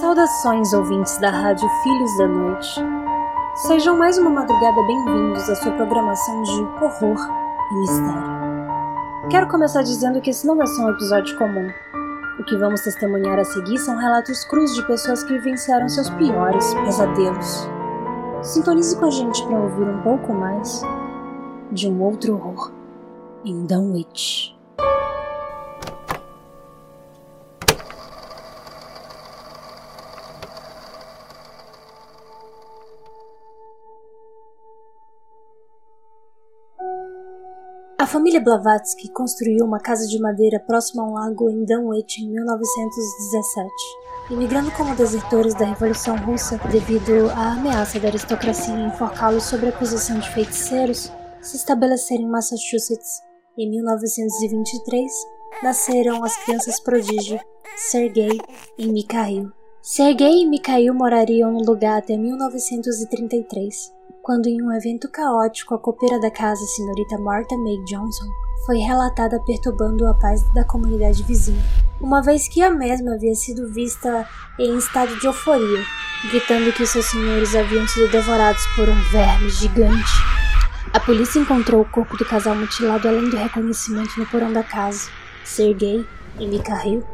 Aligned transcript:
Saudações, 0.00 0.72
ouvintes 0.72 1.18
da 1.18 1.30
Rádio 1.30 1.68
Filhos 1.82 2.18
da 2.18 2.28
Noite. 2.28 2.80
Sejam 3.66 3.98
mais 3.98 4.16
uma 4.16 4.30
madrugada 4.30 4.80
bem-vindos 4.86 5.50
à 5.50 5.56
sua 5.56 5.72
programação 5.72 6.42
de 6.44 6.62
horror 6.80 7.18
e 7.72 7.74
mistério. 7.74 8.34
Quero 9.30 9.48
começar 9.48 9.82
dizendo 9.82 10.20
que 10.20 10.30
esse 10.30 10.46
não 10.46 10.62
é 10.62 10.66
só 10.66 10.82
um 10.82 10.90
episódio 10.90 11.36
comum. 11.38 11.68
O 12.44 12.46
que 12.46 12.58
vamos 12.58 12.82
testemunhar 12.82 13.38
a 13.38 13.44
seguir 13.44 13.78
são 13.78 13.96
relatos 13.96 14.44
crus 14.44 14.74
de 14.74 14.86
pessoas 14.86 15.22
que 15.22 15.32
vivenciaram 15.32 15.88
seus 15.88 16.10
piores 16.10 16.74
pesadelos. 16.74 17.66
Sintonize 18.42 18.94
com 18.98 19.06
a 19.06 19.10
gente 19.10 19.42
para 19.46 19.58
ouvir 19.58 19.88
um 19.88 20.02
pouco 20.02 20.30
mais 20.34 20.82
de 21.72 21.88
um 21.88 22.02
outro 22.02 22.34
horror 22.34 22.70
em 23.46 23.64
Dunwich. 23.64 24.54
A 38.04 38.06
família 38.06 38.38
Blavatsky 38.38 39.08
construiu 39.08 39.64
uma 39.64 39.80
casa 39.80 40.06
de 40.06 40.20
madeira 40.20 40.60
próxima 40.60 41.02
a 41.02 41.06
um 41.06 41.14
lago 41.14 41.48
em 41.48 41.64
Dunwich 41.64 42.22
em 42.22 42.28
1917. 42.28 43.70
Imigrando 44.28 44.70
como 44.72 44.94
desertores 44.94 45.54
da 45.54 45.64
Revolução 45.64 46.14
Russa 46.18 46.60
devido 46.70 47.30
à 47.30 47.52
ameaça 47.52 47.98
da 47.98 48.08
aristocracia 48.08 48.74
em 48.74 48.88
enforcá-los 48.88 49.44
sob 49.44 49.66
acusação 49.66 50.18
de 50.18 50.28
feiticeiros, 50.34 51.10
se 51.40 51.56
estabeleceram 51.56 52.24
em 52.24 52.28
Massachusetts. 52.28 53.22
Em 53.56 53.70
1923, 53.70 55.10
nasceram 55.62 56.22
as 56.22 56.36
crianças 56.44 56.78
prodígio 56.80 57.40
Sergei 57.74 58.38
e 58.76 58.86
Mikhail. 58.86 59.50
Sergei 59.80 60.42
e 60.42 60.46
Mikhail 60.46 60.92
morariam 60.92 61.50
no 61.50 61.64
lugar 61.64 62.00
até 62.00 62.18
1933 62.18 63.93
quando 64.24 64.46
em 64.46 64.62
um 64.62 64.72
evento 64.72 65.06
caótico 65.10 65.74
a 65.74 65.78
copeira 65.78 66.18
da 66.18 66.30
casa, 66.30 66.64
senhorita 66.64 67.18
Martha 67.18 67.58
May 67.58 67.76
Johnson, 67.84 68.24
foi 68.64 68.78
relatada 68.78 69.38
perturbando 69.44 70.06
a 70.06 70.14
paz 70.14 70.42
da 70.54 70.64
comunidade 70.64 71.22
vizinha, 71.22 71.62
uma 72.00 72.22
vez 72.22 72.48
que 72.48 72.62
a 72.62 72.70
mesma 72.70 73.16
havia 73.16 73.34
sido 73.34 73.70
vista 73.70 74.26
em 74.58 74.78
estado 74.78 75.14
de 75.20 75.26
euforia, 75.26 75.84
gritando 76.30 76.72
que 76.72 76.86
seus 76.86 77.04
senhores 77.04 77.54
haviam 77.54 77.86
sido 77.86 78.10
devorados 78.10 78.66
por 78.74 78.88
um 78.88 79.02
verme 79.12 79.50
gigante. 79.50 80.12
A 80.94 81.00
polícia 81.00 81.38
encontrou 81.38 81.82
o 81.82 81.90
corpo 81.90 82.16
do 82.16 82.24
casal 82.24 82.54
mutilado 82.54 83.06
além 83.06 83.28
do 83.28 83.36
reconhecimento 83.36 84.18
no 84.18 84.24
porão 84.28 84.50
da 84.50 84.62
casa. 84.62 85.10
Sergei 85.44 86.02
e 86.40 86.46
Mikhail, 86.46 87.04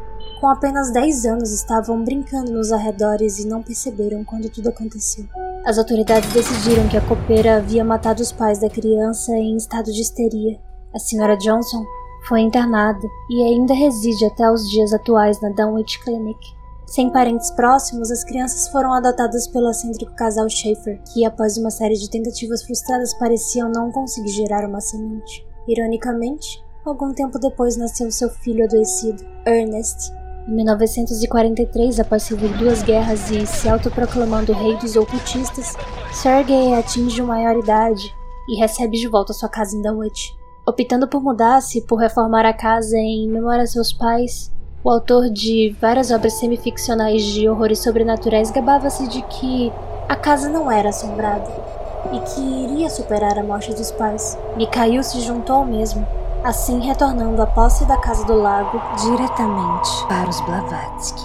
com 0.40 0.48
apenas 0.48 0.90
10 0.90 1.26
anos, 1.26 1.52
estavam 1.52 2.02
brincando 2.02 2.50
nos 2.50 2.72
arredores 2.72 3.38
e 3.38 3.46
não 3.46 3.62
perceberam 3.62 4.24
quando 4.24 4.48
tudo 4.48 4.70
aconteceu. 4.70 5.26
As 5.66 5.76
autoridades 5.76 6.32
decidiram 6.32 6.88
que 6.88 6.96
a 6.96 7.06
copeira 7.06 7.58
havia 7.58 7.84
matado 7.84 8.22
os 8.22 8.32
pais 8.32 8.58
da 8.58 8.70
criança 8.70 9.32
em 9.36 9.56
estado 9.56 9.92
de 9.92 10.00
histeria. 10.00 10.58
A 10.94 10.98
senhora 10.98 11.36
Johnson 11.36 11.84
foi 12.26 12.40
internada 12.40 13.06
e 13.28 13.42
ainda 13.42 13.74
reside 13.74 14.24
até 14.24 14.50
os 14.50 14.68
dias 14.70 14.94
atuais 14.94 15.40
na 15.42 15.50
Dunwich 15.50 16.02
Clinic. 16.02 16.38
Sem 16.86 17.10
parentes 17.10 17.50
próximos, 17.50 18.10
as 18.10 18.24
crianças 18.24 18.66
foram 18.68 18.92
adotadas 18.94 19.46
pelo 19.46 19.70
excêntrico 19.70 20.14
casal 20.16 20.48
Schaefer, 20.48 21.00
que 21.12 21.24
após 21.24 21.56
uma 21.56 21.70
série 21.70 21.94
de 21.94 22.10
tentativas 22.10 22.64
frustradas 22.64 23.14
pareciam 23.14 23.70
não 23.70 23.92
conseguir 23.92 24.30
gerar 24.30 24.66
uma 24.66 24.80
semente. 24.80 25.46
Ironicamente, 25.68 26.64
algum 26.84 27.12
tempo 27.12 27.38
depois 27.38 27.76
nasceu 27.76 28.10
seu 28.10 28.28
filho 28.28 28.64
adoecido, 28.64 29.24
Ernest, 29.46 30.12
em 30.48 30.54
1943, 30.54 32.00
após 32.00 32.22
servir 32.22 32.48
duas 32.56 32.82
guerras 32.82 33.30
e 33.30 33.46
se 33.46 33.68
autoproclamando 33.68 34.52
rei 34.52 34.76
dos 34.76 34.96
ocultistas, 34.96 35.76
Sergei 36.12 36.74
atinge 36.74 37.22
maioridade 37.22 38.14
e 38.48 38.58
recebe 38.58 38.98
de 38.98 39.06
volta 39.06 39.32
sua 39.32 39.48
casa 39.48 39.76
em 39.76 39.82
Dunwich. 39.82 40.34
Optando 40.66 41.08
por 41.08 41.22
mudar-se 41.22 41.80
por 41.82 41.96
reformar 41.96 42.44
a 42.44 42.52
casa 42.52 42.96
em 42.96 43.28
memória 43.28 43.62
a 43.62 43.66
seus 43.66 43.92
pais, 43.92 44.52
o 44.82 44.90
autor 44.90 45.28
de 45.30 45.76
várias 45.80 46.10
obras 46.10 46.34
semificcionais 46.34 47.22
de 47.22 47.48
horrores 47.48 47.80
sobrenaturais 47.80 48.50
gabava-se 48.50 49.06
de 49.08 49.22
que 49.22 49.72
a 50.08 50.16
casa 50.16 50.48
não 50.48 50.70
era 50.70 50.88
assombrada 50.88 51.48
e 52.12 52.20
que 52.20 52.40
iria 52.40 52.88
superar 52.88 53.38
a 53.38 53.44
morte 53.44 53.74
dos 53.74 53.90
pais. 53.90 54.38
Mikhail 54.56 55.02
se 55.02 55.20
juntou 55.20 55.56
ao 55.56 55.66
mesmo 55.66 56.06
assim 56.44 56.80
retornando 56.80 57.42
à 57.42 57.46
posse 57.46 57.84
da 57.84 57.96
Casa 57.96 58.24
do 58.24 58.34
Lago 58.34 58.80
diretamente 59.02 60.06
para 60.08 60.28
os 60.28 60.40
Blavatsky. 60.40 61.24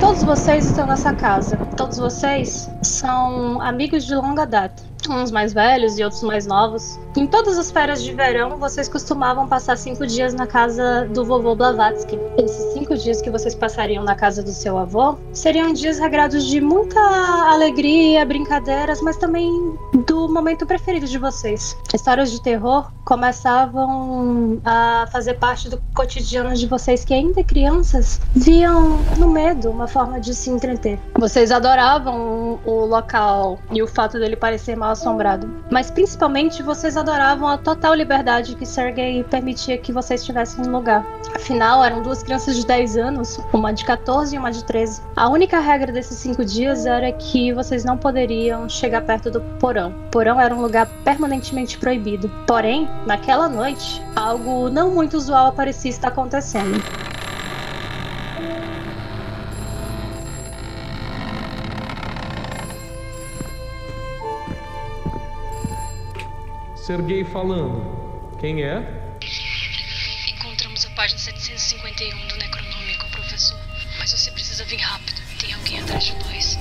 Todos 0.00 0.22
vocês 0.22 0.66
estão 0.66 0.86
nessa 0.86 1.12
casa. 1.12 1.56
Todos 1.76 1.98
vocês 1.98 2.70
são 2.82 3.60
amigos 3.60 4.04
de 4.04 4.14
longa 4.14 4.46
data. 4.46 4.82
Uns 5.08 5.30
mais 5.30 5.52
velhos 5.52 5.98
e 5.98 6.04
outros 6.04 6.22
mais 6.22 6.46
novos. 6.46 6.98
Em 7.16 7.26
todas 7.26 7.58
as 7.58 7.70
férias 7.70 8.02
de 8.02 8.12
verão, 8.12 8.56
vocês 8.56 8.88
costumavam 8.88 9.46
passar 9.46 9.76
cinco 9.76 10.06
dias 10.06 10.34
na 10.34 10.46
casa 10.46 11.06
do 11.12 11.24
vovô 11.24 11.54
Blavatsky. 11.54 12.18
Esses 12.38 12.72
cinco 12.72 12.96
dias 12.96 13.20
que 13.20 13.30
vocês 13.30 13.54
passariam 13.54 14.02
na 14.02 14.14
casa 14.14 14.42
do 14.42 14.50
seu 14.50 14.78
avô 14.78 15.16
seriam 15.32 15.72
dias 15.72 15.98
regrados 15.98 16.44
de 16.44 16.60
muita 16.60 17.00
alegria, 17.50 18.24
brincadeiras, 18.24 19.00
mas 19.00 19.16
também 19.16 19.50
do 20.06 20.28
momento 20.28 20.66
preferido 20.66 21.06
de 21.06 21.18
vocês. 21.18 21.76
Histórias 21.94 22.30
de 22.30 22.42
terror 22.42 22.90
começavam 23.04 24.60
a 24.64 25.06
fazer 25.12 25.34
parte 25.34 25.68
do 25.68 25.80
cotidiano 25.94 26.54
de 26.54 26.66
vocês 26.66 27.04
que 27.04 27.12
ainda 27.12 27.44
crianças 27.44 28.20
viam 28.34 28.98
no 29.18 29.28
medo 29.28 29.70
uma 29.70 29.86
forma 29.86 30.18
de 30.18 30.34
se 30.34 30.50
entreter. 30.50 30.98
Vocês 31.18 31.50
adoravam 31.52 32.58
o 32.64 32.84
local 32.86 33.58
e 33.70 33.82
o 33.82 33.86
fato 33.86 34.18
dele 34.18 34.36
parecer 34.36 34.76
mal 34.76 34.93
assombrado, 34.94 35.48
mas 35.70 35.90
principalmente 35.90 36.62
vocês 36.62 36.96
adoravam 36.96 37.46
a 37.46 37.58
total 37.58 37.94
liberdade 37.94 38.56
que 38.56 38.64
Sergei 38.64 39.22
permitia 39.24 39.76
que 39.78 39.92
vocês 39.92 40.24
tivessem 40.24 40.64
no 40.64 40.72
lugar. 40.72 41.04
Afinal, 41.34 41.84
eram 41.84 42.02
duas 42.02 42.22
crianças 42.22 42.56
de 42.56 42.66
10 42.66 42.96
anos, 42.96 43.38
uma 43.52 43.72
de 43.72 43.84
14 43.84 44.34
e 44.34 44.38
uma 44.38 44.50
de 44.50 44.64
13. 44.64 45.02
A 45.14 45.28
única 45.28 45.58
regra 45.58 45.92
desses 45.92 46.16
cinco 46.18 46.44
dias 46.44 46.86
era 46.86 47.12
que 47.12 47.52
vocês 47.52 47.84
não 47.84 47.98
poderiam 47.98 48.68
chegar 48.68 49.02
perto 49.02 49.30
do 49.30 49.40
porão. 49.58 49.90
O 50.06 50.10
porão 50.10 50.40
era 50.40 50.54
um 50.54 50.62
lugar 50.62 50.88
permanentemente 51.04 51.76
proibido. 51.78 52.30
Porém, 52.46 52.88
naquela 53.06 53.48
noite, 53.48 54.02
algo 54.16 54.68
não 54.70 54.90
muito 54.90 55.16
usual 55.16 55.52
parecia 55.52 55.90
estar 55.90 56.08
acontecendo. 56.08 57.03
Serguei 66.84 67.24
falando. 67.24 68.36
Quem 68.38 68.62
é? 68.62 69.16
Encontramos 70.36 70.84
a 70.84 70.90
página 70.90 71.18
751 71.18 72.28
do 72.28 72.36
Necronômico, 72.36 73.06
professor. 73.10 73.58
Mas 73.98 74.10
você 74.10 74.30
precisa 74.30 74.66
vir 74.66 74.80
rápido. 74.80 75.18
Tem 75.40 75.54
alguém 75.54 75.80
atrás 75.80 76.04
de 76.04 76.12
nós. 76.12 76.58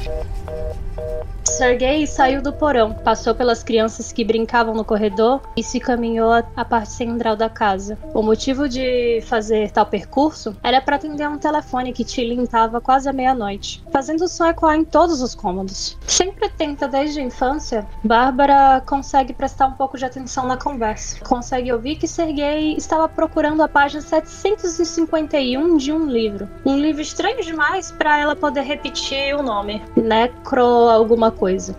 Sergei 1.44 2.08
saiu 2.08 2.42
do 2.42 2.52
porão, 2.52 2.94
passou 2.94 3.36
pelas 3.36 3.64
crianças 3.64 4.12
que 4.12 4.24
brincavam 4.24 4.74
no 4.74 4.84
corredor 4.84 5.42
e 5.56 5.64
se 5.64 5.80
caminhou 5.80 6.32
à 6.32 6.66
parte 6.66 6.92
central 6.92 7.36
da 7.36 7.50
casa. 7.50 7.98
O 8.14 8.24
motivo 8.24 8.68
de 8.68 9.22
fazer 9.28 9.70
tal 9.70 9.86
percurso 9.86 10.56
era 10.64 10.82
para 10.82 10.96
atender 10.96 11.28
um 11.28 11.38
telefone 11.38 11.94
que 11.94 12.04
Tilly 12.04 12.42
estava 12.42 12.82
quase 12.82 13.08
à 13.08 13.14
meia-noite, 13.14 13.84
fazendo 13.92 14.24
o 14.24 14.28
som 14.28 14.46
ecoar 14.46 14.76
em 14.76 14.84
todos 14.84 15.22
os 15.22 15.36
cômodos. 15.36 15.98
Sempre 16.08 16.46
atenta 16.46 16.88
desde 16.88 17.20
a 17.20 17.24
infância, 17.24 17.86
Bárbara 18.04 18.82
consegue 18.86 19.34
prestar 19.34 19.68
um 19.68 19.74
pouco 19.74 19.98
de 19.98 20.06
atenção 20.06 20.48
na 20.48 20.58
conversa. 20.58 21.24
Consegue 21.24 21.72
ouvir 21.72 21.98
que 21.98 22.08
Sergei 22.08 22.76
estava 22.76 23.08
procurando 23.08 23.62
a 23.62 23.68
página 23.68 24.02
751 24.02 25.78
de 25.78 25.92
um 25.92 26.08
livro. 26.08 26.50
Um 26.66 26.78
livro 26.78 27.02
estranho 27.02 27.44
demais 27.44 27.92
para 27.92 28.18
ela 28.18 28.36
poder 28.36 28.62
repetir 28.62 29.36
o 29.36 29.44
nome. 29.44 29.84
Necro 29.96 30.83
alguma 30.90 31.32
coisa. 31.32 31.76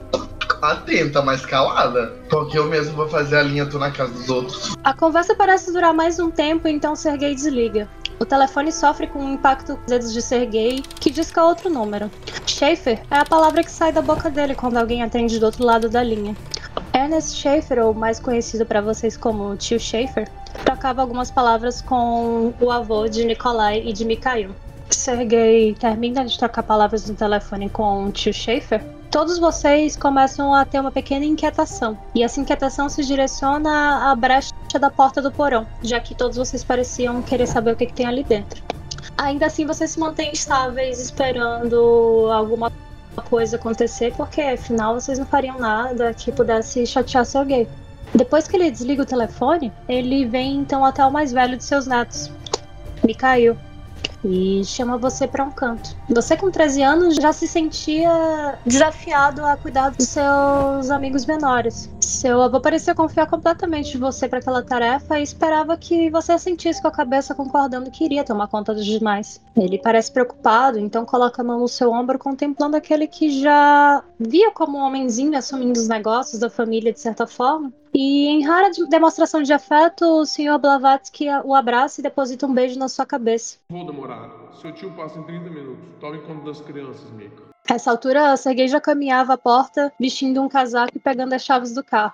Atenta, 0.62 1.20
mas 1.20 1.44
calada. 1.44 2.14
Porque 2.30 2.58
eu 2.58 2.64
mesmo 2.64 2.94
vou 2.94 3.08
fazer 3.08 3.36
a 3.36 3.42
linha 3.42 3.66
tu 3.66 3.78
na 3.78 3.90
casa 3.90 4.12
dos 4.12 4.28
outros. 4.28 4.74
A 4.82 4.94
conversa 4.94 5.34
parece 5.34 5.72
durar 5.72 5.92
mais 5.92 6.18
um 6.18 6.30
tempo, 6.30 6.66
então 6.66 6.96
Sergei 6.96 7.34
desliga. 7.34 7.88
O 8.18 8.24
telefone 8.24 8.72
sofre 8.72 9.06
com 9.06 9.24
o 9.24 9.32
impacto 9.32 9.74
dos 9.74 9.86
dedos 9.86 10.12
de 10.12 10.22
Sergei, 10.22 10.82
que 11.00 11.10
disca 11.10 11.44
outro 11.44 11.68
número. 11.68 12.10
Schaefer 12.46 13.02
é 13.10 13.16
a 13.16 13.24
palavra 13.24 13.62
que 13.62 13.70
sai 13.70 13.92
da 13.92 14.00
boca 14.00 14.30
dele 14.30 14.54
quando 14.54 14.76
alguém 14.76 15.02
atende 15.02 15.38
do 15.38 15.46
outro 15.46 15.64
lado 15.64 15.88
da 15.88 16.02
linha. 16.02 16.34
Ernest 16.94 17.36
Schaefer, 17.36 17.84
ou 17.84 17.92
mais 17.92 18.20
conhecido 18.20 18.64
para 18.64 18.80
vocês 18.80 19.16
como 19.16 19.56
Tio 19.56 19.80
Schaefer, 19.80 20.28
trocava 20.64 21.02
algumas 21.02 21.30
palavras 21.30 21.82
com 21.82 22.54
o 22.60 22.70
avô 22.70 23.08
de 23.08 23.24
Nikolai 23.24 23.82
e 23.84 23.92
de 23.92 24.04
Mikhail. 24.04 24.50
Sergei 24.90 25.74
termina 25.74 26.24
de 26.24 26.38
trocar 26.38 26.62
palavras 26.62 27.08
no 27.08 27.14
telefone 27.14 27.68
com 27.68 28.06
o 28.06 28.12
tio 28.12 28.32
Schaefer, 28.32 28.84
todos 29.10 29.38
vocês 29.38 29.96
começam 29.96 30.54
a 30.54 30.64
ter 30.64 30.80
uma 30.80 30.90
pequena 30.90 31.24
inquietação. 31.24 31.96
E 32.14 32.22
essa 32.22 32.40
inquietação 32.40 32.88
se 32.88 33.04
direciona 33.04 34.10
à 34.10 34.14
brecha 34.14 34.52
da 34.78 34.90
porta 34.90 35.22
do 35.22 35.30
porão, 35.30 35.66
já 35.82 36.00
que 36.00 36.14
todos 36.14 36.36
vocês 36.36 36.64
pareciam 36.64 37.22
querer 37.22 37.46
saber 37.46 37.72
o 37.72 37.76
que, 37.76 37.86
que 37.86 37.92
tem 37.92 38.06
ali 38.06 38.24
dentro. 38.24 38.62
Ainda 39.16 39.46
assim, 39.46 39.64
vocês 39.64 39.92
se 39.92 40.00
mantêm 40.00 40.32
estáveis 40.32 41.00
esperando 41.00 42.28
alguma 42.32 42.72
coisa 43.28 43.56
acontecer, 43.56 44.12
porque 44.16 44.40
afinal 44.40 44.94
vocês 44.94 45.18
não 45.18 45.26
fariam 45.26 45.58
nada 45.58 46.12
que 46.12 46.32
pudesse 46.32 46.84
chatear 46.86 47.24
seu 47.24 47.44
gay. 47.44 47.68
Depois 48.14 48.46
que 48.46 48.56
ele 48.56 48.70
desliga 48.70 49.02
o 49.02 49.06
telefone, 49.06 49.72
ele 49.88 50.24
vem 50.24 50.56
então 50.56 50.84
até 50.84 51.04
o 51.04 51.10
mais 51.10 51.32
velho 51.32 51.56
de 51.56 51.64
seus 51.64 51.86
netos, 51.86 52.30
Mikhail, 53.04 53.56
e 54.24 54.64
chama 54.64 54.96
você 54.96 55.26
para 55.26 55.44
um 55.44 55.50
canto. 55.50 55.96
Você 56.08 56.36
com 56.36 56.50
13 56.50 56.82
anos 56.82 57.16
já 57.16 57.32
se 57.32 57.46
sentia 57.46 58.58
desafiado 58.64 59.44
a 59.44 59.56
cuidar 59.56 59.90
dos 59.90 60.08
seus 60.08 60.90
amigos 60.90 61.26
menores. 61.26 61.90
Seu 62.00 62.40
avô 62.42 62.60
parecia 62.60 62.94
confiar 62.94 63.26
completamente 63.26 63.96
em 63.96 64.00
você 64.00 64.28
para 64.28 64.38
aquela 64.38 64.62
tarefa 64.62 65.18
e 65.18 65.22
esperava 65.22 65.76
que 65.76 66.10
você 66.10 66.38
sentisse 66.38 66.80
com 66.80 66.88
a 66.88 66.92
cabeça 66.92 67.34
concordando 67.34 67.90
que 67.90 68.04
iria 68.04 68.24
tomar 68.24 68.48
conta 68.48 68.74
dos 68.74 68.84
demais. 68.84 69.40
Ele 69.56 69.78
parece 69.78 70.10
preocupado, 70.10 70.78
então 70.78 71.04
coloca 71.04 71.42
a 71.42 71.44
mão 71.44 71.58
no 71.58 71.68
seu 71.68 71.90
ombro 71.90 72.18
contemplando 72.18 72.76
aquele 72.76 73.06
que 73.06 73.40
já 73.40 74.02
via 74.18 74.50
como 74.50 74.78
um 74.78 74.82
homenzinho 74.82 75.36
assumindo 75.36 75.78
os 75.78 75.88
negócios 75.88 76.40
da 76.40 76.48
família 76.48 76.92
de 76.92 77.00
certa 77.00 77.26
forma. 77.26 77.72
E 77.96 78.26
em 78.26 78.44
rara 78.44 78.70
demonstração 78.88 79.40
de 79.40 79.52
afeto, 79.52 80.04
o 80.04 80.26
Sr. 80.26 80.58
Blavatsky 80.60 81.26
o 81.44 81.54
abraça 81.54 82.00
e 82.00 82.02
deposita 82.02 82.44
um 82.44 82.52
beijo 82.52 82.76
na 82.76 82.88
sua 82.88 83.06
cabeça. 83.06 83.58
Vou 83.70 83.86
demorar. 83.86 84.30
Seu 84.60 84.72
tio 84.72 84.90
passa 84.92 85.16
em 85.16 85.22
30 85.22 85.50
minutos. 85.50 85.84
Tome 86.00 86.18
conta 86.22 86.44
das 86.46 86.60
crianças, 86.60 87.08
Mika. 87.12 87.54
Nessa 87.70 87.92
altura, 87.92 88.36
Sergei 88.36 88.66
já 88.66 88.80
caminhava 88.80 89.34
à 89.34 89.38
porta, 89.38 89.92
vestindo 89.98 90.42
um 90.42 90.48
casaco 90.48 90.92
e 90.96 90.98
pegando 90.98 91.34
as 91.34 91.44
chaves 91.44 91.72
do 91.72 91.84
carro. 91.84 92.12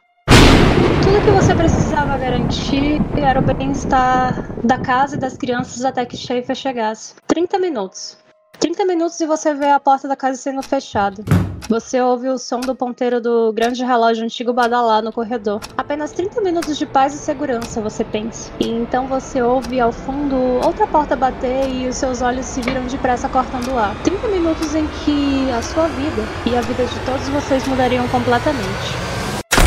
Tudo 1.02 1.24
que 1.24 1.30
você 1.30 1.54
precisava 1.54 2.18
garantir 2.18 3.00
era 3.16 3.40
o 3.40 3.42
bem-estar 3.42 4.64
da 4.64 4.78
casa 4.78 5.16
e 5.16 5.18
das 5.18 5.36
crianças 5.36 5.82
até 5.84 6.04
que 6.04 6.16
Schaefer 6.16 6.54
chegasse. 6.54 7.14
30 7.26 7.58
minutos. 7.58 8.18
30 8.58 8.84
minutos 8.84 9.18
e 9.18 9.26
você 9.26 9.54
vê 9.54 9.70
a 9.70 9.80
porta 9.80 10.06
da 10.06 10.14
casa 10.14 10.36
sendo 10.36 10.62
fechada. 10.62 11.24
Você 11.70 12.00
ouve 12.00 12.28
o 12.28 12.36
som 12.36 12.58
do 12.58 12.74
ponteiro 12.74 13.20
do 13.20 13.52
grande 13.52 13.84
relógio 13.84 14.24
antigo 14.24 14.52
badalar 14.52 15.04
no 15.04 15.12
corredor. 15.12 15.60
Apenas 15.78 16.10
30 16.10 16.40
minutos 16.40 16.76
de 16.76 16.84
paz 16.84 17.14
e 17.14 17.18
segurança, 17.18 17.80
você 17.80 18.02
pensa. 18.02 18.50
E 18.58 18.68
então 18.68 19.06
você 19.06 19.40
ouve 19.40 19.78
ao 19.78 19.92
fundo 19.92 20.34
outra 20.66 20.84
porta 20.88 21.14
bater 21.14 21.70
e 21.70 21.86
os 21.86 21.94
seus 21.94 22.22
olhos 22.22 22.44
se 22.46 22.60
viram 22.60 22.84
depressa 22.86 23.28
cortando 23.28 23.72
o 23.72 23.78
ar. 23.78 23.94
30 24.02 24.26
minutos 24.26 24.74
em 24.74 24.84
que 25.04 25.48
a 25.52 25.62
sua 25.62 25.86
vida 25.86 26.22
e 26.44 26.56
a 26.56 26.60
vida 26.60 26.84
de 26.84 26.98
todos 27.06 27.28
vocês 27.28 27.64
mudariam 27.68 28.08
completamente. 28.08 28.66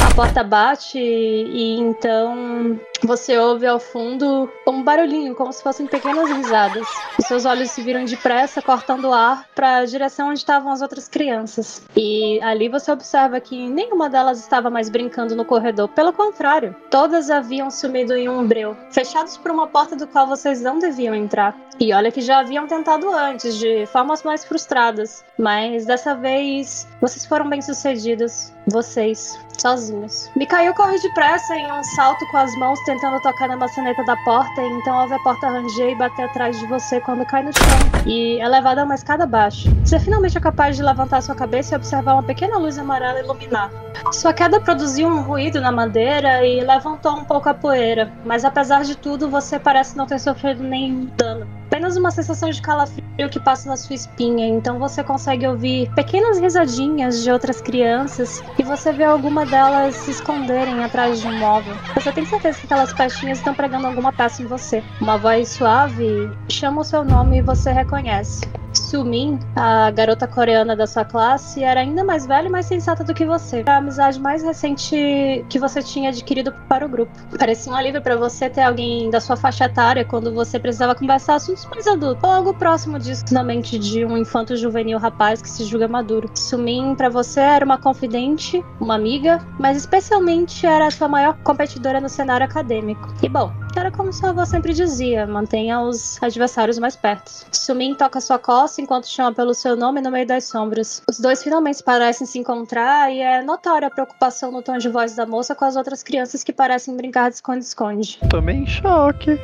A 0.06 0.14
porta 0.14 0.44
bate 0.44 1.00
e 1.00 1.80
então 1.80 2.78
você 3.04 3.38
ouve 3.38 3.68
ao 3.68 3.80
fundo 3.80 4.50
um 4.68 4.82
barulhinho, 4.84 5.36
como 5.36 5.52
se 5.52 5.62
fossem 5.62 5.86
pequenas 5.86 6.30
risadas. 6.30 6.88
Seus 7.22 7.46
olhos 7.46 7.72
se 7.72 7.82
viram 7.82 8.06
depressa, 8.06 8.62
cortando 8.62 9.06
o 9.06 9.14
ar 9.14 9.46
para 9.54 9.78
a 9.78 9.86
direção 9.86 10.30
onde 10.30 10.40
estavam 10.40 10.72
as 10.72 10.82
outras 10.82 11.08
crianças. 11.08 11.82
E 11.96 12.40
ali 12.42 12.70
você 12.70 12.92
observa 12.92 13.40
que 13.40 13.68
nenhuma 13.70 14.10
delas 14.10 14.40
estava 14.40 14.70
mais 14.70 14.90
brincando 14.90 15.36
no 15.36 15.46
corredor. 15.46 15.90
Pelo 15.90 16.14
contrário, 16.14 16.76
todas 16.90 17.30
haviam 17.30 17.70
sumido 17.70 18.14
em 18.14 18.30
um 18.30 18.48
breu, 18.48 18.76
fechados 18.92 19.38
por 19.38 19.52
uma 19.52 19.68
porta 19.68 19.96
do 19.96 20.08
qual 20.08 20.28
vocês 20.28 20.62
não 20.62 20.80
deviam 20.80 21.14
entrar. 21.14 21.56
E 21.80 21.94
olha 21.94 22.12
que 22.12 22.22
já 22.22 22.40
haviam 22.40 22.68
tentado 22.68 23.10
antes, 23.12 23.58
de 23.58 23.86
formas 23.88 24.24
mais 24.24 24.46
frustradas. 24.46 25.26
Mas 25.38 25.86
dessa 25.86 26.16
vez, 26.16 26.88
vocês 27.02 27.26
foram 27.26 27.50
bem-sucedidos. 27.50 28.54
Vocês, 28.68 29.38
sozinhos. 29.60 30.30
Mikhail 30.36 30.74
corre 30.74 31.00
depressa 31.00 31.56
em 31.56 31.72
um 31.72 31.84
salto 31.84 32.26
com 32.32 32.38
as 32.38 32.56
mãos 32.58 32.80
tentando 32.94 33.20
tocar 33.22 33.48
na 33.48 33.58
maçaneta 33.58 34.04
da 34.04 34.16
porta, 34.18 34.62
então 34.62 35.02
ouve 35.02 35.16
a 35.16 35.20
porta 35.20 35.50
ranger 35.50 35.90
e 35.90 35.96
bater 35.96 36.26
atrás 36.26 36.60
de 36.60 36.68
você 36.68 37.00
quando 37.02 37.26
cai 37.26 37.42
no 37.42 37.52
chão. 37.52 38.06
E 38.06 38.40
é 38.40 38.48
levado 38.48 38.80
a 38.80 38.84
uma 38.84 38.94
escada 38.94 39.24
abaixo. 39.24 39.68
Você 39.84 40.00
finalmente 40.00 40.38
é 40.38 40.42
capaz 40.42 40.76
de 40.76 40.84
levantar 40.84 41.22
sua 41.22 41.34
cabeça 41.34 41.74
e 41.74 41.78
observar 41.78 42.14
uma 42.14 42.24
pequena 42.24 42.58
luz 42.58 42.78
amarela 42.78 43.20
iluminar. 43.20 43.72
Sua 44.12 44.32
queda 44.32 44.60
produziu 44.60 45.08
um 45.08 45.22
ruído 45.22 45.60
na 45.60 45.72
madeira 45.72 46.46
e 46.46 46.62
levantou 46.62 47.14
um 47.14 47.26
pouco 47.26 47.50
a 47.50 47.54
poeira, 47.54 48.12
mas 48.24 48.46
apesar 48.46 48.84
de 48.84 48.96
tudo, 48.96 49.28
você 49.28 49.58
parece 49.58 49.98
não 49.98 50.06
ter 50.06 50.20
sofrido 50.20 50.62
nenhum 50.62 51.10
dano 51.18 51.63
apenas 51.74 51.98
uma 51.98 52.12
sensação 52.12 52.52
de 52.52 52.62
calafrio 52.62 53.30
que 53.32 53.40
passa 53.40 53.68
na 53.68 53.76
sua 53.76 53.96
espinha, 53.96 54.48
então 54.48 54.78
você 54.78 55.04
consegue 55.04 55.48
ouvir 55.48 55.92
pequenas 55.96 56.38
risadinhas 56.40 57.24
de 57.24 57.32
outras 57.32 57.60
crianças 57.62 58.44
e 58.60 58.64
você 58.64 58.94
vê 58.94 59.04
alguma 59.04 59.44
delas 59.44 59.96
se 59.96 60.12
esconderem 60.12 60.84
atrás 60.84 61.20
de 61.20 61.28
um 61.28 61.40
móvel. 61.40 61.74
Você 61.96 62.12
tem 62.12 62.26
certeza 62.26 62.60
que 62.60 62.68
aquelas 62.68 62.94
pestinhas 62.94 63.40
estão 63.40 63.56
pregando 63.56 63.88
alguma 63.88 64.14
peça 64.14 64.44
em 64.44 64.46
você. 64.46 64.84
Uma 65.02 65.18
voz 65.18 65.50
suave 65.50 66.30
chama 66.48 66.82
o 66.82 66.84
seu 66.84 67.04
nome 67.04 67.40
e 67.40 67.42
você 67.42 67.72
reconhece. 67.72 68.42
Sumin, 68.78 69.40
a 69.56 69.92
garota 69.92 70.28
coreana 70.28 70.76
da 70.76 70.88
sua 70.88 71.06
classe, 71.06 71.64
era 71.64 71.82
ainda 71.82 72.04
mais 72.04 72.26
velha 72.26 72.48
e 72.48 72.52
mais 72.52 72.66
sensata 72.66 73.04
do 73.04 73.14
que 73.14 73.26
você. 73.26 73.64
A 73.66 73.78
amizade 73.78 74.20
mais 74.20 74.44
recente 74.44 75.46
que 75.50 75.60
você 75.60 75.82
tinha 75.82 76.10
adquirido 76.10 76.54
para 76.68 76.86
o 76.86 76.90
grupo. 76.90 77.12
Parecia 77.38 77.72
um 77.72 77.76
alívio 77.76 78.02
para 78.02 78.16
você 78.16 78.50
ter 78.50 78.62
alguém 78.62 79.10
da 79.10 79.20
sua 79.20 79.36
faixa 79.36 79.66
etária 79.66 80.06
quando 80.06 80.34
você 80.34 80.60
precisava 80.60 80.96
conversar 80.96 81.36
assuntos 81.36 81.66
mais 81.66 81.88
adultos, 81.88 82.24
ou 82.24 82.30
algo 82.30 82.54
próximo 82.54 83.00
disso 83.00 83.24
na 83.32 83.44
mente 83.44 83.78
de 83.78 84.06
um 84.06 84.18
infanto 84.18 84.56
juvenil 84.56 84.98
rapaz 84.98 85.42
que 85.42 85.50
se 85.50 85.66
julga 85.66 85.88
maduro. 85.88 86.30
Sumin, 86.36 86.96
para 86.96 87.10
você, 87.10 87.40
era 87.40 87.66
uma 87.66 87.78
confidente, 87.78 88.64
uma 88.80 88.96
amiga, 88.96 89.40
mas 89.60 89.78
especialmente 89.78 90.66
era 90.66 90.88
a 90.88 90.92
sua 90.92 91.08
maior 91.08 91.38
competidora 91.44 92.00
no 92.00 92.10
cenário 92.10 92.46
acadêmico. 92.46 93.14
E 93.22 93.30
bom, 93.30 93.52
era 93.76 93.92
como 93.92 94.14
sua 94.14 94.30
avó 94.30 94.46
sempre 94.46 94.74
dizia: 94.74 95.26
mantenha 95.26 95.82
os 95.82 96.22
adversários 96.22 96.78
mais 96.78 96.96
perto. 96.96 97.32
Sumin 97.52 97.96
toca 97.96 98.22
sua 98.22 98.38
enquanto 98.82 99.08
chama 99.08 99.34
pelo 99.34 99.54
seu 99.54 99.76
nome 99.76 100.02
no 100.02 100.12
meio 100.12 100.28
das 100.28 100.46
sombras. 100.46 101.02
Os 101.10 101.20
dois 101.20 101.44
finalmente 101.44 101.84
parecem 101.84 102.26
se 102.26 102.40
encontrar 102.40 103.12
e 103.12 103.20
é 103.20 103.42
notória 103.42 103.88
a 103.88 103.92
preocupação 103.92 104.52
no 104.52 104.62
tom 104.62 104.78
de 104.78 104.90
voz 104.90 105.16
da 105.16 105.26
moça 105.26 105.56
com 105.56 105.66
as 105.66 105.76
outras 105.76 106.04
crianças 106.04 106.44
que 106.44 106.54
parecem 106.54 106.96
brincar 106.96 107.30
de 107.30 107.36
esconde-esconde. 107.36 108.20
Tomei 108.30 108.56
em 108.56 108.68
choque. 108.68 109.40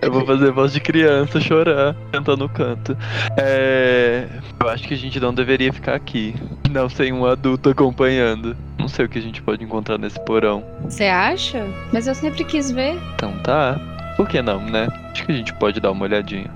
eu 0.00 0.12
vou 0.12 0.24
fazer 0.24 0.50
voz 0.52 0.72
de 0.72 0.80
criança 0.80 1.40
chorar, 1.40 1.96
cantando 2.12 2.44
no 2.44 2.48
canto. 2.48 2.96
É... 3.36 4.28
Eu 4.60 4.68
acho 4.68 4.86
que 4.86 4.94
a 4.94 4.96
gente 4.96 5.18
não 5.20 5.34
deveria 5.34 5.72
ficar 5.72 5.94
aqui, 5.94 6.34
não 6.70 6.88
sem 6.88 7.12
um 7.12 7.26
adulto 7.26 7.70
acompanhando. 7.70 8.56
Não 8.78 8.88
sei 8.88 9.06
o 9.06 9.08
que 9.08 9.18
a 9.18 9.22
gente 9.22 9.42
pode 9.42 9.64
encontrar 9.64 9.98
nesse 9.98 10.20
porão. 10.24 10.64
Você 10.84 11.04
acha? 11.04 11.66
Mas 11.92 12.06
eu 12.06 12.14
sempre 12.14 12.44
quis 12.44 12.70
ver. 12.70 12.96
Então 13.14 13.36
tá. 13.42 13.78
Por 14.16 14.28
que 14.28 14.40
não, 14.40 14.60
né? 14.60 14.88
Acho 15.12 15.26
que 15.26 15.32
a 15.32 15.34
gente 15.34 15.52
pode 15.54 15.80
dar 15.80 15.90
uma 15.90 16.04
olhadinha. 16.04 16.50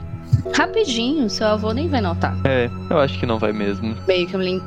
Rapidinho, 0.55 1.29
seu 1.29 1.47
avô 1.47 1.73
nem 1.73 1.89
vai 1.89 2.01
notar. 2.01 2.37
É, 2.45 2.71
eu 2.89 2.99
acho 2.99 3.19
que 3.19 3.27
não 3.27 3.39
vai 3.39 3.53
mesmo. 3.53 3.97
Meio 4.07 4.27
que 4.27 4.35
eu 4.35 4.41
me, 4.41 4.61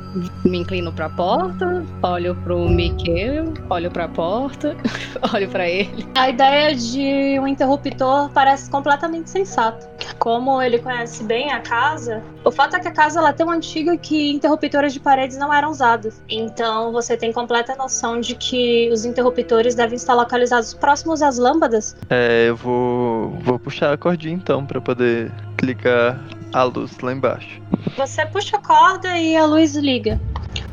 inclino 0.44 0.92
pra 0.92 1.08
porta, 1.08 1.84
olho 2.02 2.34
pro 2.36 2.68
Miquel, 2.68 3.52
olho 3.68 3.90
pra 3.90 4.08
porta, 4.08 4.76
olho 5.34 5.48
pra 5.48 5.68
ele. 5.68 6.06
A 6.14 6.30
ideia 6.30 6.74
de 6.74 7.38
um 7.40 7.46
interruptor 7.46 8.30
parece 8.30 8.70
completamente 8.70 9.30
sensato. 9.30 9.86
Como 10.18 10.60
ele 10.60 10.78
conhece 10.78 11.22
bem 11.24 11.52
a 11.52 11.60
casa, 11.60 12.22
o 12.44 12.50
fato 12.50 12.76
é 12.76 12.80
que 12.80 12.88
a 12.88 12.92
casa 12.92 13.18
ela 13.18 13.30
é 13.30 13.32
tão 13.32 13.50
antiga 13.50 13.96
que 13.96 14.30
interruptores 14.32 14.92
de 14.92 15.00
paredes 15.00 15.36
não 15.36 15.52
eram 15.52 15.70
usados. 15.70 16.20
Então 16.28 16.92
você 16.92 17.16
tem 17.16 17.32
completa 17.32 17.74
noção 17.76 18.20
de 18.20 18.34
que 18.34 18.90
os 18.92 19.04
interruptores 19.04 19.74
devem 19.74 19.96
estar 19.96 20.14
localizados 20.14 20.74
próximos 20.74 21.22
às 21.22 21.38
lâmpadas. 21.38 21.96
É, 22.10 22.48
eu 22.48 22.56
vou, 22.56 23.30
vou 23.40 23.58
puxar 23.58 23.92
a 23.92 23.96
cordinha 23.96 24.34
então 24.34 24.64
para 24.64 24.80
poder 24.80 25.30
ligar 25.62 26.18
a 26.52 26.62
luz 26.62 26.98
lá 27.00 27.12
embaixo. 27.12 27.60
Você 27.96 28.24
puxa 28.26 28.56
a 28.56 28.60
corda 28.60 29.18
e 29.18 29.36
a 29.36 29.44
luz 29.44 29.74
liga. 29.74 30.20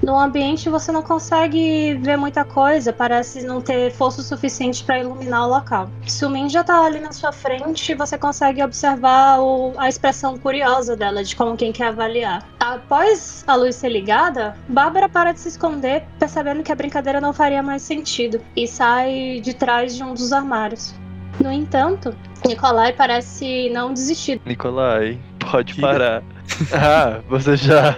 No 0.01 0.17
ambiente 0.17 0.69
você 0.69 0.91
não 0.91 1.03
consegue 1.03 1.95
ver 2.01 2.17
muita 2.17 2.43
coisa, 2.43 2.91
parece 2.91 3.43
não 3.43 3.61
ter 3.61 3.91
força 3.91 4.23
suficiente 4.23 4.83
para 4.83 4.99
iluminar 4.99 5.45
o 5.45 5.49
local. 5.49 5.89
Sumin 6.07 6.49
já 6.49 6.63
tá 6.63 6.85
ali 6.85 6.99
na 6.99 7.11
sua 7.11 7.31
frente 7.31 7.93
você 7.93 8.17
consegue 8.17 8.63
observar 8.63 9.39
o, 9.39 9.73
a 9.77 9.87
expressão 9.87 10.37
curiosa 10.37 10.95
dela, 10.95 11.23
de 11.23 11.35
como 11.35 11.55
quem 11.55 11.71
quer 11.71 11.87
avaliar. 11.87 12.47
Após 12.59 13.43
a 13.45 13.55
luz 13.55 13.75
ser 13.75 13.89
ligada, 13.89 14.55
Bárbara 14.67 15.07
para 15.07 15.33
de 15.33 15.39
se 15.39 15.49
esconder, 15.49 16.03
percebendo 16.17 16.63
que 16.63 16.71
a 16.71 16.75
brincadeira 16.75 17.21
não 17.21 17.33
faria 17.33 17.61
mais 17.61 17.81
sentido, 17.81 18.41
e 18.55 18.67
sai 18.67 19.39
de 19.41 19.53
trás 19.53 19.95
de 19.95 20.03
um 20.03 20.13
dos 20.13 20.31
armários. 20.33 20.95
No 21.41 21.51
entanto, 21.51 22.15
Nikolai 22.47 22.93
parece 22.93 23.69
não 23.69 23.93
desistir. 23.93 24.39
Nikolai, 24.45 25.19
pode 25.39 25.75
parar. 25.75 26.23
Ah, 26.73 27.21
você 27.27 27.55
já 27.55 27.97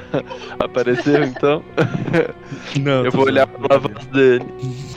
apareceu 0.60 1.24
então? 1.24 1.64
Não, 2.80 3.06
Eu 3.06 3.12
vou 3.12 3.26
olhar 3.26 3.48
pela 3.48 3.80
voz 3.80 4.06
dele. 4.08 4.46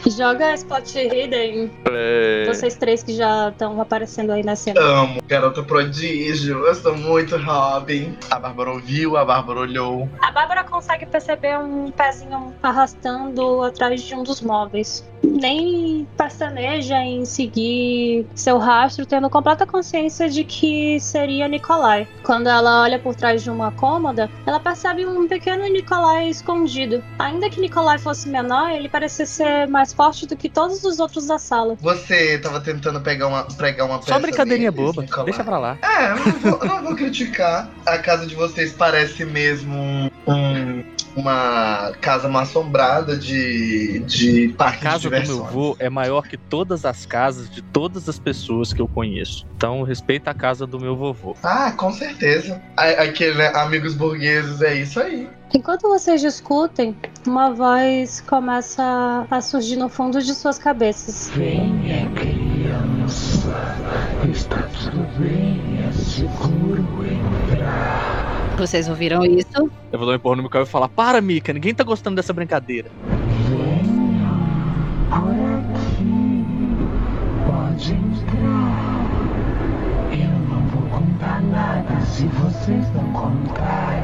Joga 0.06 0.54
Spot 0.54 0.94
Hidden. 0.94 1.70
É... 1.90 2.44
Vocês 2.46 2.76
três 2.76 3.02
que 3.02 3.14
já 3.14 3.48
estão 3.48 3.80
aparecendo 3.80 4.30
aí 4.30 4.42
na 4.42 4.54
cena. 4.54 4.80
Amo, 4.80 5.20
garota 5.26 5.62
prodígio. 5.62 6.64
Eu 6.64 6.74
sou 6.74 6.96
muito 6.96 7.36
Robin. 7.36 8.16
A 8.30 8.38
Bárbara 8.38 8.70
ouviu, 8.70 9.16
a 9.16 9.24
Bárbara 9.24 9.60
olhou. 9.60 10.08
A 10.22 10.30
Bárbara 10.30 10.62
consegue 10.64 11.06
perceber 11.06 11.58
um 11.58 11.90
pezinho 11.90 12.54
arrastando 12.62 13.62
atrás 13.62 14.00
de 14.02 14.14
um 14.14 14.22
dos 14.22 14.40
móveis. 14.40 15.04
Nem 15.24 16.06
pestaneja 16.16 16.98
em 16.98 17.24
seguir 17.24 18.26
seu 18.34 18.58
rastro, 18.58 19.04
tendo 19.04 19.28
completa 19.28 19.66
consciência 19.66 20.28
de 20.28 20.44
que 20.44 21.00
seria 21.00 21.48
Nicolai. 21.48 22.06
Quando 22.22 22.48
ela 22.48 22.82
olha 22.82 22.98
por 22.98 23.14
trás 23.14 23.35
de 23.42 23.50
uma 23.50 23.70
cômoda, 23.72 24.30
ela 24.46 24.58
percebe 24.60 25.06
um 25.06 25.26
pequeno 25.28 25.64
Nicolai 25.64 26.28
escondido. 26.28 27.02
Ainda 27.18 27.48
que 27.50 27.60
Nicolai 27.60 27.98
fosse 27.98 28.28
menor, 28.28 28.70
ele 28.70 28.88
parecia 28.88 29.26
ser 29.26 29.66
mais 29.68 29.92
forte 29.92 30.26
do 30.26 30.36
que 30.36 30.48
todos 30.48 30.84
os 30.84 30.98
outros 30.98 31.26
da 31.26 31.38
sala. 31.38 31.76
Você 31.80 32.38
tava 32.38 32.60
tentando 32.60 33.00
pegar 33.00 33.26
uma, 33.28 33.44
pregar 33.44 33.86
uma 33.86 33.98
peça 33.98 34.12
Só 34.14 34.18
brincadeirinha 34.20 34.70
deles, 34.72 34.86
boba. 34.92 35.02
Nicolai? 35.02 35.24
Deixa 35.26 35.44
pra 35.44 35.58
lá. 35.58 35.78
É, 35.82 36.10
eu 36.12 36.16
não, 36.16 36.32
vou, 36.32 36.58
eu 36.60 36.66
não 36.68 36.82
vou 36.82 36.94
criticar. 36.96 37.68
A 37.84 37.98
casa 37.98 38.26
de 38.26 38.34
vocês 38.34 38.72
parece 38.72 39.24
mesmo 39.24 39.76
um- 40.26 40.84
uma 41.16 41.92
casa 42.00 42.28
mal 42.28 42.42
assombrada 42.42 43.16
de, 43.16 44.00
de 44.00 44.52
A 44.54 44.56
parque 44.58 44.78
de 44.78 44.84
casa 44.84 45.10
do 45.10 45.10
meu 45.10 45.44
avô 45.46 45.76
é 45.78 45.88
maior 45.88 46.28
que 46.28 46.36
todas 46.36 46.84
as 46.84 47.06
casas 47.06 47.48
de 47.50 47.62
todas 47.62 48.08
as 48.08 48.18
pessoas 48.18 48.72
que 48.72 48.80
eu 48.80 48.86
conheço. 48.86 49.46
Então 49.56 49.82
respeita 49.82 50.30
a 50.30 50.34
casa 50.34 50.66
do 50.66 50.78
meu 50.78 50.94
vovô. 50.96 51.34
Ah, 51.42 51.72
com 51.72 51.90
certeza. 51.92 52.60
A- 52.76 53.04
Aquele, 53.06 53.34
né, 53.38 53.48
amigos 53.54 53.94
burgueses, 53.94 54.60
é 54.62 54.74
isso 54.74 55.00
aí. 55.00 55.28
Enquanto 55.54 55.88
vocês 55.88 56.20
discutem, 56.20 56.94
uma 57.26 57.50
voz 57.50 58.20
começa 58.20 59.26
a 59.30 59.40
surgir 59.40 59.76
no 59.76 59.88
fundo 59.88 60.20
de 60.20 60.34
suas 60.34 60.58
cabeças. 60.58 61.30
Venha, 61.34 62.10
criança. 62.10 63.48
Está 64.30 64.62
tudo 64.62 65.06
bem, 65.18 65.55
Vocês 68.56 68.88
ouviram 68.88 69.24
isso? 69.24 69.70
Eu 69.92 69.98
vou 69.98 70.06
dar 70.06 70.12
um 70.12 70.16
empurrão 70.16 70.36
no 70.36 70.42
Mikael 70.44 70.64
e 70.64 70.66
falar: 70.66 70.88
Para, 70.88 71.20
Mika, 71.20 71.52
ninguém 71.52 71.74
tá 71.74 71.84
gostando 71.84 72.16
dessa 72.16 72.32
brincadeira. 72.32 72.90
Venha 73.48 74.30
por 75.10 75.30
aqui. 75.30 76.46
Pode 77.46 77.92
entrar. 77.92 79.06
Eu 80.12 80.38
não 80.48 80.66
vou 80.68 80.88
contar 80.98 81.42
nada 81.42 82.00
se 82.06 82.26
vocês 82.26 82.84
não 82.94 83.12
contarem. 83.12 84.02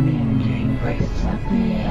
Ninguém 0.00 0.76
vai 0.82 0.98
saber. 1.00 1.88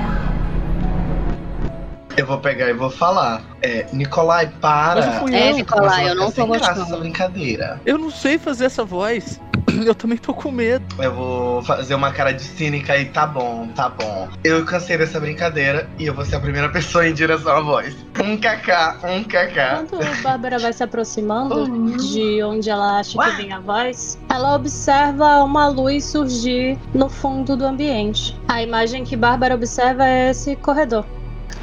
Eu 2.15 2.25
vou 2.25 2.39
pegar 2.39 2.69
e 2.69 2.73
vou 2.73 2.89
falar. 2.89 3.43
É, 3.61 3.85
Nicolai, 3.93 4.47
para. 4.59 5.01
Mas 5.01 5.13
eu 5.13 5.19
fui 5.19 5.35
É, 5.35 5.51
eu. 5.51 5.55
Nicolai, 5.57 6.09
eu 6.09 6.15
não 6.15 6.31
tô 6.31 6.47
gostando. 6.47 6.81
essa 6.81 6.97
brincadeira. 6.97 7.79
Eu 7.85 7.97
não 7.99 8.09
sei 8.09 8.39
fazer 8.39 8.65
essa 8.65 8.83
voz. 8.83 9.39
Eu 9.85 9.95
também 9.95 10.17
tô 10.17 10.33
com 10.33 10.51
medo. 10.51 10.85
Eu 10.99 11.13
vou 11.13 11.63
fazer 11.63 11.95
uma 11.95 12.11
cara 12.11 12.31
de 12.31 12.43
cínica 12.43 12.97
e 12.97 13.05
tá 13.05 13.25
bom, 13.25 13.67
tá 13.75 13.89
bom. 13.89 14.27
Eu 14.43 14.65
cansei 14.65 14.97
dessa 14.97 15.19
brincadeira 15.19 15.89
e 15.97 16.05
eu 16.05 16.13
vou 16.13 16.25
ser 16.25 16.35
a 16.35 16.39
primeira 16.39 16.69
pessoa 16.69 17.07
em 17.07 17.13
direção 17.13 17.51
à 17.51 17.61
voz. 17.61 17.95
Um 18.19 18.37
kkk, 18.37 19.05
um 19.05 19.23
kkk. 19.23 19.87
Quando 19.89 20.03
a 20.03 20.21
Bárbara 20.21 20.59
vai 20.59 20.73
se 20.73 20.83
aproximando 20.83 21.97
de 21.97 22.43
onde 22.43 22.69
ela 22.69 22.99
acha 22.99 23.17
que 23.17 23.37
vem 23.37 23.53
a 23.53 23.59
voz, 23.59 24.17
ela 24.29 24.55
observa 24.55 25.43
uma 25.43 25.67
luz 25.67 26.05
surgir 26.05 26.77
no 26.93 27.09
fundo 27.09 27.55
do 27.55 27.65
ambiente. 27.65 28.35
A 28.47 28.61
imagem 28.61 29.03
que 29.03 29.15
Bárbara 29.15 29.55
observa 29.55 30.07
é 30.07 30.31
esse 30.31 30.55
corredor. 30.55 31.05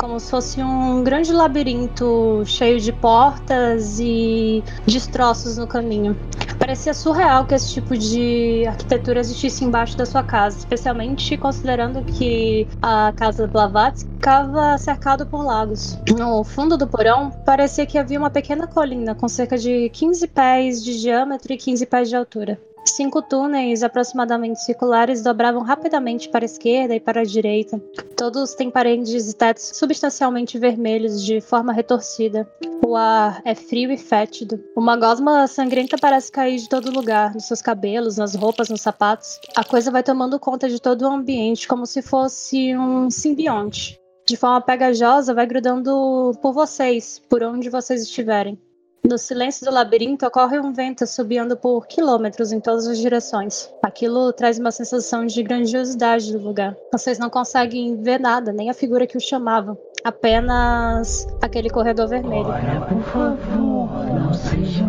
Como 0.04 0.20
se 0.20 0.30
fosse 0.30 0.62
um 0.62 1.02
grande 1.02 1.32
labirinto 1.32 2.42
cheio 2.44 2.78
de 2.78 2.92
portas 2.92 3.98
e 3.98 4.62
destroços 4.86 5.56
no 5.56 5.66
caminho. 5.66 6.14
Parecia 6.58 6.92
surreal 6.92 7.46
que 7.46 7.54
esse 7.54 7.72
tipo 7.72 7.96
de 7.96 8.66
arquitetura 8.68 9.20
existisse 9.20 9.64
embaixo 9.64 9.96
da 9.96 10.04
sua 10.04 10.22
casa, 10.22 10.58
especialmente 10.58 11.38
considerando 11.38 12.04
que 12.04 12.68
a 12.82 13.14
casa 13.16 13.46
Blavatsky 13.46 14.10
ficava 14.10 14.76
cercado 14.76 15.24
por 15.24 15.42
lagos. 15.42 15.98
No 16.14 16.44
fundo 16.44 16.76
do 16.76 16.86
porão, 16.86 17.30
parecia 17.46 17.86
que 17.86 17.96
havia 17.96 18.18
uma 18.18 18.30
pequena 18.30 18.66
colina 18.66 19.14
com 19.14 19.26
cerca 19.26 19.56
de 19.56 19.88
15 19.88 20.26
pés 20.28 20.84
de 20.84 21.00
diâmetro 21.00 21.50
e 21.50 21.56
15 21.56 21.86
pés 21.86 22.10
de 22.10 22.16
altura. 22.16 22.60
Cinco 22.86 23.22
túneis 23.22 23.82
aproximadamente 23.82 24.60
circulares 24.60 25.22
dobravam 25.22 25.62
rapidamente 25.62 26.28
para 26.28 26.44
a 26.44 26.46
esquerda 26.46 26.94
e 26.94 27.00
para 27.00 27.22
a 27.22 27.24
direita. 27.24 27.78
Todos 28.16 28.54
têm 28.54 28.70
paredes 28.70 29.30
e 29.30 29.34
tetos 29.34 29.72
substancialmente 29.74 30.58
vermelhos 30.58 31.24
de 31.24 31.40
forma 31.40 31.72
retorcida. 31.72 32.48
O 32.86 32.94
ar 32.94 33.40
é 33.44 33.54
frio 33.54 33.90
e 33.90 33.96
fétido. 33.96 34.62
Uma 34.76 34.96
gosma 34.96 35.46
sangrenta 35.46 35.96
parece 35.98 36.30
cair 36.30 36.58
de 36.58 36.68
todo 36.68 36.92
lugar, 36.92 37.34
nos 37.34 37.46
seus 37.46 37.62
cabelos, 37.62 38.18
nas 38.18 38.34
roupas, 38.34 38.68
nos 38.68 38.82
sapatos. 38.82 39.40
A 39.56 39.64
coisa 39.64 39.90
vai 39.90 40.02
tomando 40.02 40.38
conta 40.38 40.68
de 40.68 40.80
todo 40.80 41.02
o 41.02 41.10
ambiente 41.10 41.66
como 41.66 41.86
se 41.86 42.02
fosse 42.02 42.76
um 42.76 43.10
simbionte. 43.10 43.98
De 44.26 44.36
forma 44.36 44.60
pegajosa, 44.60 45.34
vai 45.34 45.46
grudando 45.46 46.32
por 46.40 46.52
vocês, 46.52 47.20
por 47.28 47.42
onde 47.42 47.68
vocês 47.68 48.02
estiverem. 48.02 48.58
No 49.06 49.18
silêncio 49.18 49.66
do 49.66 49.70
labirinto 49.70 50.24
ocorre 50.24 50.58
um 50.58 50.72
vento 50.72 51.04
assobiando 51.04 51.58
por 51.58 51.86
quilômetros 51.86 52.52
em 52.52 52.58
todas 52.58 52.86
as 52.86 52.96
direções. 52.96 53.70
Aquilo 53.82 54.32
traz 54.32 54.58
uma 54.58 54.70
sensação 54.70 55.26
de 55.26 55.42
grandiosidade 55.42 56.32
do 56.32 56.38
lugar. 56.38 56.74
Vocês 56.90 57.18
não 57.18 57.28
conseguem 57.28 58.00
ver 58.02 58.18
nada, 58.18 58.50
nem 58.50 58.70
a 58.70 58.74
figura 58.74 59.06
que 59.06 59.18
o 59.18 59.20
chamava. 59.20 59.76
Apenas 60.02 61.26
aquele 61.42 61.68
corredor 61.68 62.08
vermelho. 62.08 62.46
Por 62.88 63.02
favor, 63.02 63.88
não 64.06 64.32
sejam 64.32 64.83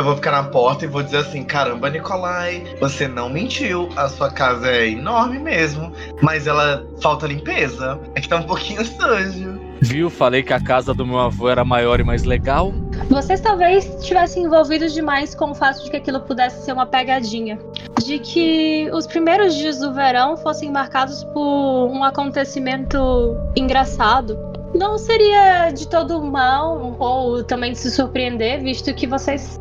Eu 0.00 0.04
vou 0.04 0.14
ficar 0.14 0.30
na 0.30 0.44
porta 0.44 0.86
e 0.86 0.88
vou 0.88 1.02
dizer 1.02 1.18
assim: 1.18 1.44
caramba, 1.44 1.90
Nicolai, 1.90 2.64
você 2.80 3.06
não 3.06 3.28
mentiu. 3.28 3.86
A 3.96 4.08
sua 4.08 4.30
casa 4.30 4.66
é 4.66 4.88
enorme 4.88 5.38
mesmo, 5.38 5.92
mas 6.22 6.46
ela 6.46 6.86
falta 7.02 7.26
limpeza. 7.26 8.00
É 8.14 8.20
que 8.22 8.26
tá 8.26 8.36
um 8.36 8.44
pouquinho 8.44 8.80
sujo. 8.96 9.60
Viu? 9.82 10.08
Falei 10.08 10.42
que 10.42 10.54
a 10.54 10.60
casa 10.60 10.94
do 10.94 11.06
meu 11.06 11.18
avô 11.18 11.50
era 11.50 11.66
maior 11.66 12.00
e 12.00 12.02
mais 12.02 12.24
legal. 12.24 12.72
Vocês 13.10 13.42
talvez 13.42 13.84
estivessem 13.96 14.44
envolvidos 14.44 14.94
demais 14.94 15.34
com 15.34 15.50
o 15.50 15.54
fato 15.54 15.84
de 15.84 15.90
que 15.90 15.98
aquilo 15.98 16.20
pudesse 16.20 16.64
ser 16.64 16.72
uma 16.72 16.86
pegadinha. 16.86 17.58
De 18.02 18.18
que 18.20 18.88
os 18.94 19.06
primeiros 19.06 19.54
dias 19.54 19.80
do 19.80 19.92
verão 19.92 20.34
fossem 20.38 20.72
marcados 20.72 21.24
por 21.24 21.90
um 21.90 22.02
acontecimento 22.02 23.36
engraçado. 23.54 24.38
Não 24.74 24.96
seria 24.96 25.70
de 25.72 25.86
todo 25.86 26.22
mal 26.22 26.96
ou 26.98 27.44
também 27.44 27.74
se 27.74 27.90
surpreender, 27.90 28.62
visto 28.62 28.94
que 28.94 29.06
vocês 29.06 29.59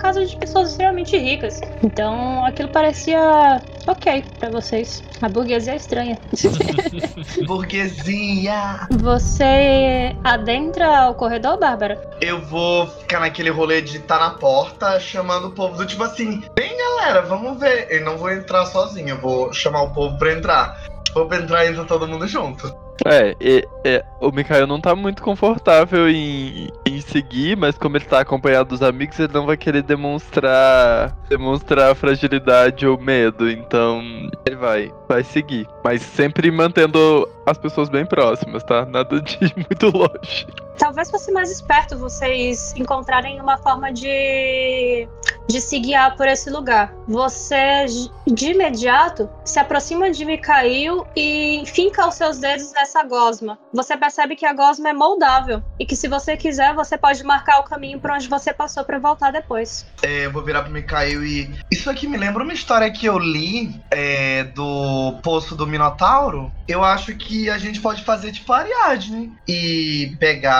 casa 0.00 0.24
de 0.24 0.36
pessoas 0.36 0.70
extremamente 0.70 1.16
ricas. 1.16 1.60
Então 1.82 2.44
aquilo 2.44 2.68
parecia 2.70 3.62
ok 3.86 4.24
pra 4.38 4.50
vocês. 4.50 5.02
A 5.20 5.28
burguesia 5.28 5.74
é 5.74 5.76
estranha. 5.76 6.18
Burguesia! 7.46 8.88
Você 8.90 10.16
adentra 10.24 11.10
o 11.10 11.14
corredor, 11.14 11.58
Bárbara? 11.58 12.00
Eu 12.20 12.40
vou 12.40 12.86
ficar 12.86 13.20
naquele 13.20 13.50
rolê 13.50 13.82
de 13.82 13.98
estar 13.98 14.18
na 14.18 14.30
porta 14.30 14.98
chamando 14.98 15.48
o 15.48 15.52
povo 15.52 15.76
do 15.76 15.86
tipo 15.86 16.02
assim: 16.02 16.42
vem 16.58 16.76
galera, 16.76 17.22
vamos 17.22 17.58
ver. 17.58 17.86
Eu 17.90 18.04
não 18.04 18.16
vou 18.16 18.30
entrar 18.30 18.66
sozinho, 18.66 19.10
eu 19.10 19.20
vou 19.20 19.52
chamar 19.52 19.82
o 19.82 19.92
povo 19.92 20.16
pra 20.18 20.32
entrar. 20.32 20.82
Vou 21.12 21.26
pra 21.26 21.38
entrar 21.38 21.64
e 21.64 21.68
entra 21.68 21.84
todo 21.84 22.08
mundo 22.08 22.26
junto. 22.26 22.74
É, 23.06 23.34
e- 23.40 23.66
é, 23.84 24.04
o 24.20 24.30
Mikael 24.30 24.66
não 24.66 24.80
tá 24.80 24.94
muito 24.94 25.22
confortável 25.22 26.08
em, 26.08 26.68
em 26.86 27.00
seguir, 27.00 27.56
mas 27.56 27.78
como 27.78 27.96
ele 27.96 28.04
tá 28.04 28.20
acompanhado 28.20 28.68
dos 28.70 28.82
amigos, 28.82 29.18
ele 29.18 29.32
não 29.32 29.46
vai 29.46 29.56
querer 29.56 29.82
demonstrar 29.82 31.16
demonstrar 31.28 31.94
fragilidade 31.94 32.86
ou 32.86 33.00
medo, 33.00 33.48
então 33.50 34.02
ele 34.44 34.56
vai, 34.56 34.92
vai 35.08 35.24
seguir. 35.24 35.66
Mas 35.82 36.02
sempre 36.02 36.50
mantendo 36.50 37.26
as 37.46 37.56
pessoas 37.56 37.88
bem 37.88 38.04
próximas, 38.04 38.62
tá? 38.64 38.84
Nada 38.84 39.20
de 39.20 39.38
muito 39.56 39.96
longe. 39.96 40.46
Talvez 40.78 41.10
fosse 41.10 41.30
mais 41.30 41.50
esperto 41.50 41.98
vocês 41.98 42.72
encontrarem 42.76 43.40
uma 43.40 43.58
forma 43.58 43.92
de 43.92 45.08
de 45.50 45.60
se 45.60 45.80
guiar 45.80 46.16
por 46.16 46.28
esse 46.28 46.48
lugar. 46.48 46.94
Você, 47.08 47.84
de 48.26 48.50
imediato, 48.50 49.28
se 49.44 49.58
aproxima 49.58 50.10
de 50.10 50.24
Mikael 50.24 51.06
e 51.16 51.64
finca 51.66 52.06
os 52.06 52.14
seus 52.14 52.38
dedos 52.38 52.72
nessa 52.72 53.02
gosma. 53.02 53.58
Você 53.74 53.96
percebe 53.96 54.36
que 54.36 54.46
a 54.46 54.52
gosma 54.52 54.90
é 54.90 54.92
moldável 54.92 55.60
e 55.78 55.84
que 55.84 55.96
se 55.96 56.06
você 56.06 56.36
quiser, 56.36 56.72
você 56.72 56.96
pode 56.96 57.24
marcar 57.24 57.58
o 57.58 57.64
caminho 57.64 57.98
por 57.98 58.12
onde 58.12 58.28
você 58.28 58.52
passou 58.52 58.84
para 58.84 58.98
voltar 59.00 59.32
depois. 59.32 59.84
É, 60.02 60.26
eu 60.26 60.32
vou 60.32 60.44
virar 60.44 60.62
pro 60.62 60.72
Mikael 60.72 61.24
e. 61.24 61.50
Isso 61.70 61.90
aqui 61.90 62.06
me 62.06 62.16
lembra 62.16 62.44
uma 62.44 62.52
história 62.52 62.90
que 62.90 63.06
eu 63.06 63.18
li 63.18 63.74
é, 63.90 64.44
do 64.44 65.18
Poço 65.22 65.56
do 65.56 65.66
Minotauro. 65.66 66.52
Eu 66.68 66.84
acho 66.84 67.16
que 67.16 67.50
a 67.50 67.58
gente 67.58 67.80
pode 67.80 68.04
fazer 68.04 68.30
tipo 68.30 68.52
Ariadne 68.52 69.32
e 69.48 70.16
pegar 70.20 70.59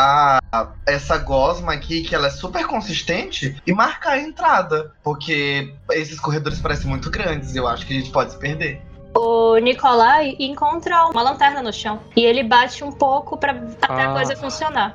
essa 0.87 1.19
gosma 1.19 1.73
aqui, 1.73 2.03
que 2.03 2.15
ela 2.15 2.27
é 2.27 2.31
super 2.31 2.67
consistente, 2.67 3.57
e 3.67 3.73
marcar 3.73 4.13
a 4.13 4.21
entrada. 4.21 4.93
Porque 5.03 5.73
esses 5.93 6.19
corredores 6.19 6.59
parecem 6.59 6.89
muito 6.89 7.11
grandes 7.11 7.55
e 7.55 7.59
eu 7.59 7.67
acho 7.67 7.87
que 7.87 7.97
a 7.97 8.01
gente 8.01 8.11
pode 8.11 8.33
se 8.33 8.39
perder. 8.39 8.83
O 9.17 9.57
Nikolai 9.59 10.37
encontra 10.39 11.07
uma 11.07 11.21
lanterna 11.23 11.61
no 11.61 11.73
chão 11.73 11.99
e 12.17 12.25
ele 12.25 12.45
bate 12.45 12.85
um 12.85 12.93
pouco 12.93 13.37
para 13.37 13.53
até 13.83 14.03
a 14.05 14.11
Ah. 14.11 14.15
coisa 14.15 14.37
funcionar. 14.37 14.95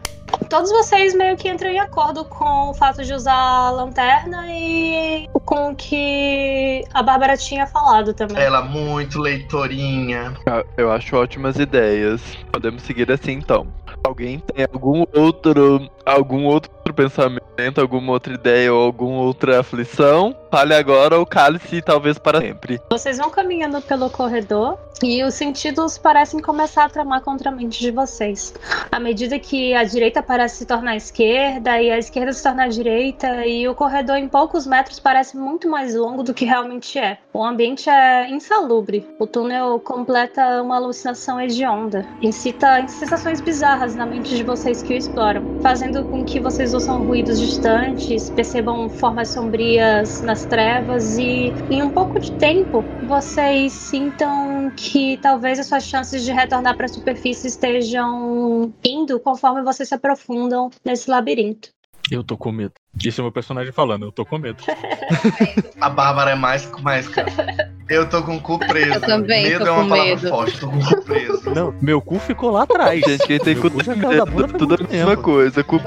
Todos 0.49 0.71
vocês 0.71 1.13
meio 1.13 1.35
que 1.35 1.49
entram 1.49 1.69
em 1.69 1.79
acordo 1.79 2.23
com 2.25 2.69
o 2.69 2.73
fato 2.73 3.03
de 3.03 3.13
usar 3.13 3.33
a 3.33 3.71
lanterna 3.71 4.45
e 4.49 5.27
com 5.45 5.71
o 5.71 5.75
que 5.75 6.83
a 6.93 7.03
Bárbara 7.03 7.35
tinha 7.37 7.67
falado 7.67 8.13
também. 8.13 8.37
Ela 8.41 8.61
muito 8.61 9.19
leitorinha. 9.19 10.33
Ah, 10.47 10.63
Eu 10.77 10.91
acho 10.91 11.15
ótimas 11.15 11.57
ideias. 11.57 12.21
Podemos 12.51 12.83
seguir 12.83 13.11
assim 13.11 13.33
então. 13.33 13.67
Alguém 14.05 14.39
tem 14.39 14.67
algum 14.71 15.03
outro 15.13 15.89
algum 16.05 16.45
outro 16.45 16.71
pensamento, 16.93 17.81
alguma 17.81 18.13
outra 18.13 18.33
ideia 18.33 18.73
ou 18.73 18.83
alguma 18.83 19.21
outra 19.21 19.59
aflição? 19.59 20.35
Fale 20.51 20.73
agora 20.73 21.17
ou 21.19 21.25
cale-se 21.25 21.81
talvez 21.81 22.17
para 22.17 22.39
sempre. 22.39 22.79
Vocês 22.89 23.17
vão 23.17 23.29
caminhando 23.29 23.81
pelo 23.81 24.09
corredor 24.09 24.77
e 25.03 25.23
os 25.23 25.33
sentidos 25.33 25.97
parecem 25.97 26.39
começar 26.39 26.85
a 26.85 26.89
tramar 26.89 27.21
contra 27.21 27.49
a 27.49 27.51
mente 27.51 27.79
de 27.79 27.91
vocês. 27.91 28.53
À 28.91 28.99
medida 28.99 29.37
que 29.37 29.73
a 29.73 29.83
direita 29.83 30.23
parece 30.23 30.57
se 30.57 30.65
tornar 30.65 30.95
esquerda 30.95 31.81
e 31.81 31.91
a 31.91 31.97
esquerda 31.97 32.31
se 32.31 32.43
tornar 32.43 32.63
a 32.63 32.69
direita 32.69 33.45
e 33.45 33.67
o 33.67 33.75
corredor 33.75 34.17
em 34.17 34.27
poucos 34.27 34.65
metros 34.65 34.99
parece 34.99 35.35
muito 35.35 35.69
mais 35.69 35.95
longo 35.95 36.23
do 36.23 36.33
que 36.33 36.45
realmente 36.45 36.97
é. 36.97 37.17
O 37.33 37.43
ambiente 37.43 37.89
é 37.89 38.29
insalubre. 38.29 39.05
O 39.19 39.27
túnel 39.27 39.79
completa 39.79 40.61
uma 40.61 40.77
alucinação 40.77 41.41
hedionda. 41.41 42.05
Incita 42.21 42.87
sensações 42.87 43.41
bizarras 43.41 43.95
na 43.95 44.05
mente 44.05 44.35
de 44.35 44.43
vocês 44.43 44.81
que 44.81 44.93
o 44.93 44.97
exploram, 44.97 45.59
fazendo 45.61 46.05
com 46.05 46.23
que 46.23 46.39
vocês 46.39 46.73
ouçam 46.75 47.03
ruídos 47.03 47.39
distantes, 47.39 48.29
percebam 48.29 48.89
formas 48.89 49.29
sombrias 49.29 50.21
nas 50.21 50.45
trevas 50.45 51.17
e 51.17 51.53
em 51.69 51.81
um 51.81 51.89
pouco 51.89 52.19
de 52.19 52.31
tempo 52.33 52.83
vocês 53.07 53.71
sintam 53.71 54.69
que 54.75 55.17
talvez 55.17 55.57
as 55.57 55.67
suas 55.67 55.85
chances 55.85 56.23
de 56.23 56.31
retornar 56.31 56.75
para 56.75 56.85
a 56.85 56.89
superfície 56.89 57.47
estejam 57.47 58.73
indo 58.83 59.19
conforme 59.19 59.63
vocês 59.63 59.87
se 59.87 59.95
aprofundam 59.95 60.69
nesse 60.83 61.09
labirinto. 61.09 61.69
Eu 62.11 62.23
tô 62.23 62.37
com 62.37 62.51
medo. 62.51 62.73
Isso 63.03 63.21
é 63.21 63.23
meu 63.23 63.31
personagem 63.31 63.71
falando, 63.71 64.05
eu 64.05 64.11
tô 64.11 64.25
com 64.25 64.37
medo. 64.37 64.61
A 65.81 65.89
Bárbara 65.89 66.31
é 66.31 66.35
mais 66.35 66.65
com 66.65 66.81
mais 66.81 67.07
cara. 67.07 67.31
Eu 67.87 68.09
tô 68.09 68.23
com 68.23 68.37
o 68.37 68.41
cu 68.41 68.57
preso. 68.59 68.93
Eu 68.93 69.01
também 69.01 69.43
medo 69.43 69.63
tô 69.63 69.69
é 69.69 69.71
uma 69.71 69.83
com 69.83 69.89
palavra 69.89 70.15
medo. 70.15 70.29
forte, 70.29 70.59
tô 70.59 70.67
com 70.69 70.77
o 70.77 70.85
cu 70.85 71.01
preso. 71.03 71.49
Não, 71.53 71.75
meu 71.81 72.01
cu 72.01 72.17
ficou 72.19 72.49
lá 72.51 72.63
atrás. 72.63 73.01
Gente, 73.01 73.27
quem 73.27 73.39
tem 73.39 73.53
Meu 73.53 73.63
cu 73.63 73.71
cu 73.71 73.83
já 73.83 73.95
caiu 73.95 74.25
da 74.25 74.25
bunda 74.25 74.47
faz 74.47 74.57
tudo 74.59 74.73
a 74.73 74.77
muito 74.77 74.91
mesma 74.91 75.09
tempo. 75.11 75.21
coisa. 75.21 75.63
Cu... 75.63 75.79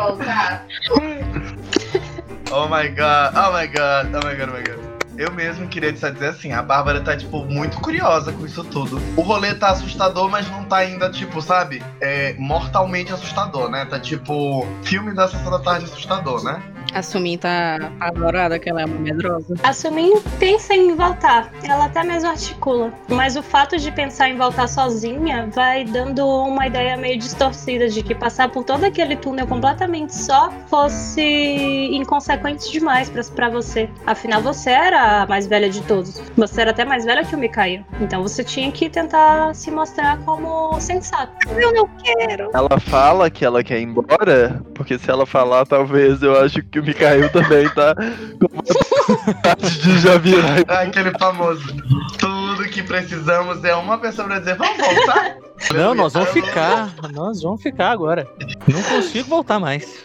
Oh 2.51 2.67
my 2.67 2.89
god, 2.89 3.35
oh 3.37 3.53
my 3.53 3.67
god, 3.67 4.07
oh 4.15 4.27
my 4.27 4.35
god, 4.35 4.49
oh 4.49 4.57
my 4.57 4.63
god. 4.63 4.79
Eu 5.19 5.33
mesmo 5.33 5.67
queria 5.69 5.95
só 5.97 6.09
dizer 6.09 6.29
assim, 6.29 6.53
a 6.53 6.63
Bárbara 6.63 7.01
tá, 7.01 7.17
tipo, 7.17 7.45
muito 7.45 7.79
curiosa 7.81 8.33
com 8.33 8.47
isso 8.47 8.63
tudo. 8.65 9.01
O 9.17 9.21
rolê 9.21 9.53
tá 9.55 9.71
assustador, 9.71 10.31
mas 10.31 10.49
não 10.49 10.65
tá 10.65 10.77
ainda, 10.77 11.11
tipo, 11.11 11.43
sabe? 11.43 11.83
É 12.01 12.35
mortalmente 12.39 13.13
assustador, 13.13 13.69
né? 13.69 13.85
Tá 13.85 13.99
tipo, 13.99 14.67
filme 14.83 15.13
da 15.13 15.27
Sessão 15.29 15.51
da 15.51 15.59
Tarde 15.59 15.87
assustador, 15.87 16.43
né? 16.45 16.63
A 16.95 17.03
Sumin 17.03 17.37
tá 17.39 17.93
apavorada 18.01 18.59
que 18.59 18.69
ela 18.69 18.83
é 18.83 18.85
uma 18.85 18.99
medrosa. 18.99 19.55
A 19.63 19.73
Sumin 19.73 20.15
pensa 20.41 20.75
em 20.75 20.95
voltar, 20.97 21.53
ela 21.63 21.85
até 21.85 22.03
mesmo 22.03 22.29
articula, 22.31 22.93
mas 23.09 23.37
o 23.37 23.43
fato 23.43 23.77
de 23.79 23.93
pensar 23.93 24.29
em 24.31 24.37
voltar 24.37 24.67
sozinha 24.69 25.49
vai 25.55 25.85
dando 25.85 26.27
uma 26.27 26.67
ideia 26.67 26.97
meio 26.97 27.19
distorcida 27.19 27.89
de 27.89 28.03
que 28.03 28.15
passar 28.15 28.49
por 28.49 28.65
todo 28.65 28.85
aquele 28.85 29.17
túnel 29.17 29.47
completamente 29.47 30.15
só 30.15 30.51
fosse 30.69 31.23
inconsequente 31.93 32.71
demais 32.73 33.09
pra- 33.11 33.23
pra 33.35 33.49
você. 33.51 33.89
Afinal, 34.07 34.41
você 34.43 34.71
era 34.71 35.23
a 35.23 35.27
mais 35.27 35.47
velha 35.47 35.69
de 35.69 35.83
todos. 35.83 36.21
Você 36.37 36.61
era 36.61 36.71
até 36.71 36.85
mais 36.85 37.05
velha 37.05 37.25
que 37.25 37.35
o 37.35 37.39
Mikael. 37.39 37.83
Então 38.01 38.23
você 38.23 38.43
tinha 38.43 38.71
que 38.73 38.89
tentar 38.89 39.55
se 39.55 39.71
mostrar 39.71 40.19
como 40.25 40.81
sensato. 40.81 41.33
Eu 41.57 41.73
não 41.73 41.89
quero. 42.03 42.51
Ela 42.55 42.81
fala 42.81 43.31
que 43.31 43.45
ela 43.45 43.63
quer 43.63 43.79
ir 43.81 43.85
embora, 43.85 44.63
porque 44.75 44.99
se 44.99 45.11
ela 45.11 45.27
falar, 45.27 45.67
talvez 45.67 46.23
eu 46.23 46.39
acho 46.41 46.63
que 46.63 46.78
o 46.79 46.85
Mikael 46.85 47.29
também 47.31 47.69
tá 47.71 47.95
com 47.95 48.49
vontade 49.25 49.81
de 49.83 49.99
já 49.99 50.19
virar. 50.19 50.63
Ah, 50.69 50.81
Aquele 50.83 51.11
famoso. 51.19 51.63
Tudo 52.19 52.65
que 52.71 52.83
precisamos 52.83 53.63
é 53.65 53.75
uma 53.75 53.99
pessoa 53.99 54.27
pra 54.29 54.39
dizer, 54.39 54.57
vamos 54.57 54.77
voltar? 54.77 55.37
Não, 55.75 55.95
nós 55.95 56.13
vamos 56.13 56.31
ficar. 56.31 56.91
Nós 57.13 57.43
vamos 57.43 57.63
ficar 57.63 57.91
agora. 57.91 58.29
Não 58.67 58.83
consigo 58.83 59.29
voltar 59.29 59.59
mais. 59.59 60.05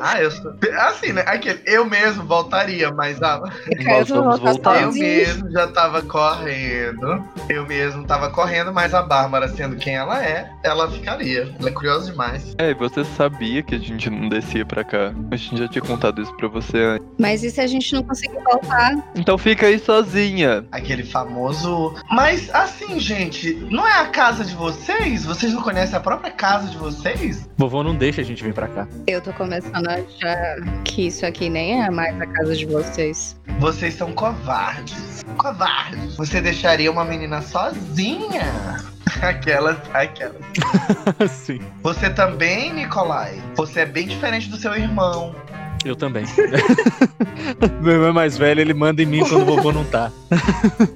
Ah, 0.00 0.20
eu 0.20 0.30
sou. 0.30 0.54
Assim, 0.78 1.12
né? 1.12 1.22
Aquele, 1.26 1.60
eu 1.66 1.84
mesmo 1.84 2.24
voltaria, 2.24 2.90
mas 2.92 3.20
ah, 3.22 3.40
Nós 3.84 4.08
vamos 4.08 4.38
voltar. 4.38 4.82
eu 4.82 4.92
mesmo 4.92 5.50
já 5.50 5.66
tava 5.68 6.02
correndo. 6.02 7.24
Eu 7.48 7.66
mesmo 7.66 8.04
tava 8.06 8.30
correndo, 8.30 8.72
mas 8.72 8.94
a 8.94 9.02
Bárbara, 9.02 9.48
sendo 9.48 9.76
quem 9.76 9.96
ela 9.96 10.22
é, 10.24 10.50
ela 10.62 10.90
ficaria. 10.90 11.54
Ela 11.58 11.68
é 11.68 11.72
curiosa 11.72 12.10
demais. 12.10 12.54
É, 12.58 12.70
e 12.70 12.74
você 12.74 13.04
sabia 13.04 13.62
que 13.62 13.74
a 13.74 13.78
gente 13.78 14.08
não 14.08 14.28
descia 14.28 14.64
pra 14.64 14.84
cá. 14.84 15.12
A 15.30 15.36
gente 15.36 15.56
já 15.56 15.68
tinha 15.68 15.82
contado 15.82 16.22
isso 16.22 16.34
pra 16.36 16.48
você 16.48 16.78
antes. 16.78 17.06
Mas 17.18 17.42
e 17.42 17.50
se 17.50 17.60
a 17.60 17.66
gente 17.66 17.92
não 17.94 18.02
conseguir 18.02 18.38
voltar? 18.44 18.96
Então 19.14 19.36
fica 19.36 19.66
aí 19.66 19.78
sozinha. 19.78 20.64
Aquele 20.70 21.02
famoso. 21.04 21.94
Mas 22.10 22.52
assim, 22.54 22.98
gente, 23.00 23.54
não 23.70 23.86
é 23.86 24.00
a 24.00 24.06
casa 24.06 24.44
de 24.44 24.54
vocês? 24.54 25.24
Vocês 25.24 25.52
não 25.52 25.62
conhecem 25.62 25.96
a 25.96 26.00
própria 26.00 26.30
casa 26.30 26.68
de 26.68 26.76
vocês? 26.76 27.48
Vovô 27.56 27.82
não 27.82 27.94
deixa 27.94 28.20
a 28.20 28.24
gente 28.24 28.42
vir 28.42 28.54
pra 28.54 28.68
cá. 28.68 28.86
Eu 29.06 29.20
tô 29.20 29.32
começando 29.48 29.88
a 29.88 29.94
achar 29.94 30.60
que 30.84 31.06
isso 31.06 31.24
aqui 31.24 31.48
nem 31.48 31.82
é 31.82 31.90
mais 31.90 32.20
a 32.20 32.26
casa 32.26 32.54
de 32.54 32.66
vocês. 32.66 33.34
Vocês 33.58 33.94
são 33.94 34.12
covardes. 34.12 35.24
Covardes. 35.38 36.16
Você 36.16 36.38
deixaria 36.42 36.92
uma 36.92 37.02
menina 37.02 37.40
sozinha? 37.40 38.76
Aquelas, 39.22 39.78
aquelas. 39.94 40.36
Sim, 41.32 41.60
Você 41.82 42.10
também, 42.10 42.74
Nicolai? 42.74 43.42
Você 43.56 43.80
é 43.80 43.86
bem 43.86 44.06
diferente 44.06 44.50
do 44.50 44.58
seu 44.58 44.74
irmão. 44.74 45.34
eu 45.82 45.96
também. 45.96 46.24
Meu 47.80 47.94
irmão 47.94 48.08
é 48.10 48.12
mais 48.12 48.36
velho, 48.36 48.60
ele 48.60 48.74
manda 48.74 49.02
em 49.02 49.06
mim 49.06 49.20
quando 49.20 49.42
o 49.42 49.44
vovô 49.46 49.72
não 49.72 49.84
tá. 49.84 50.12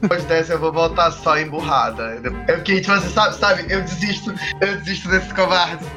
Depois 0.02 0.24
dessa 0.24 0.52
eu 0.52 0.58
vou 0.58 0.70
voltar 0.70 1.10
só 1.10 1.38
emburrada. 1.38 2.20
É 2.46 2.52
porque, 2.52 2.80
tipo, 2.82 2.94
você 2.94 3.08
sabe, 3.08 3.34
sabe, 3.36 3.64
eu 3.72 3.80
desisto, 3.80 4.32
eu 4.60 4.76
desisto 4.76 5.08
desses 5.08 5.32
covardes. 5.32 5.88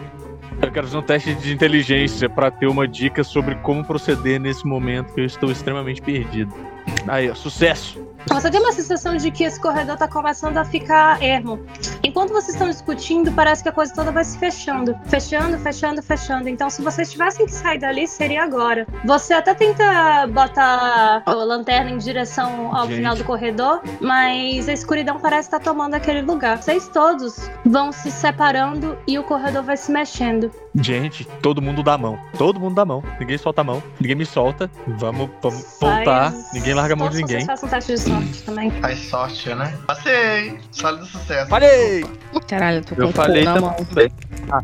Eu 0.66 0.72
quero 0.72 0.88
fazer 0.88 0.98
um 0.98 1.02
teste 1.04 1.36
de 1.36 1.54
inteligência 1.54 2.28
pra 2.28 2.50
ter 2.50 2.68
uma 2.68 2.88
dica 2.88 3.24
sobre 3.24 3.56
como 3.56 3.86
proceder 3.86 4.40
nesse 4.40 4.66
momento 4.66 5.14
que 5.14 5.22
eu 5.22 5.26
estou 5.26 5.52
extremamente 5.52 6.02
perdido. 6.02 6.54
Aí, 7.08 7.30
ó, 7.30 7.36
sucesso! 7.36 8.15
Você 8.30 8.50
tem 8.50 8.60
uma 8.60 8.72
sensação 8.72 9.16
de 9.16 9.32
que 9.32 9.44
esse 9.44 9.60
corredor 9.60 9.98
tá 9.98 10.08
começando 10.08 10.58
a 10.58 10.66
ficar 10.66 11.22
ermo. 11.22 11.60
Enquanto 12.04 12.34
vocês 12.34 12.54
estão 12.54 12.70
discutindo, 12.70 13.32
parece 13.32 13.64
que 13.64 13.70
a 13.70 13.72
coisa 13.72 13.94
toda 13.94 14.12
vai 14.12 14.24
se 14.24 14.38
fechando. 14.38 14.96
Fechando, 15.06 15.58
fechando, 15.60 16.02
fechando. 16.02 16.50
Então, 16.50 16.70
se 16.70 16.82
vocês 16.82 17.12
tivessem 17.12 17.46
que 17.46 17.52
sair 17.52 17.80
dali, 17.80 18.08
seria 18.08 18.44
agora. 18.44 18.88
Você 19.06 19.34
até 19.34 19.54
tenta 19.54 20.28
botar 20.28 21.24
a 21.26 21.34
lanterna 21.34 21.92
em 21.92 21.98
direção 21.98 22.76
ao 22.76 22.88
Gente. 22.88 22.98
final 22.98 23.16
do 23.16 23.24
corredor, 23.24 23.82
mas 24.02 24.68
a 24.68 24.74
escuridão 24.74 25.20
parece 25.20 25.48
estar 25.48 25.60
tomando 25.60 25.94
aquele 25.94 26.22
lugar. 26.22 26.62
Vocês 26.62 26.88
todos 26.88 27.50
vão 27.66 27.92
se 27.92 28.12
separando 28.12 28.98
e 29.08 29.18
o 29.18 29.24
corredor 29.24 29.64
vai 29.64 29.78
se 29.78 29.92
mexendo. 29.92 30.52
Gente, 30.76 31.26
todo 31.42 31.62
mundo 31.62 31.82
dá 31.82 31.94
a 31.94 31.98
mão. 31.98 32.20
Todo 32.38 32.60
mundo 32.60 32.76
dá 32.76 32.82
a 32.82 32.86
mão. 32.86 33.04
Ninguém 33.20 33.38
solta 33.38 33.62
a 33.62 33.64
mão. 33.64 33.82
Ninguém 34.00 34.16
me 34.16 34.26
solta. 34.26 34.70
Vamos, 34.88 35.30
vamos 35.42 35.78
voltar. 35.80 36.34
Ninguém 36.54 36.74
larga 36.74 36.94
a 36.94 36.98
mão 36.98 37.10
de 37.10 37.18
ninguém. 37.18 37.46
Façam 37.46 37.70
teste 37.70 37.94
de 37.94 38.15
sorte 38.22 38.44
também. 38.44 38.72
Faz 38.72 39.00
sorte, 39.00 39.56
né? 39.56 39.78
Passei! 39.88 40.60
Sólido 40.72 41.06
sucesso. 41.06 41.50
Falhei! 41.50 42.06
Caralho, 42.48 42.78
eu 42.78 42.84
tô 42.86 42.96
com 42.96 43.02
Eu 43.02 43.08
o 43.08 43.12
cu 43.12 43.16
falei 43.16 43.44
na 43.44 43.60
mão. 43.62 43.74
também. 43.74 44.12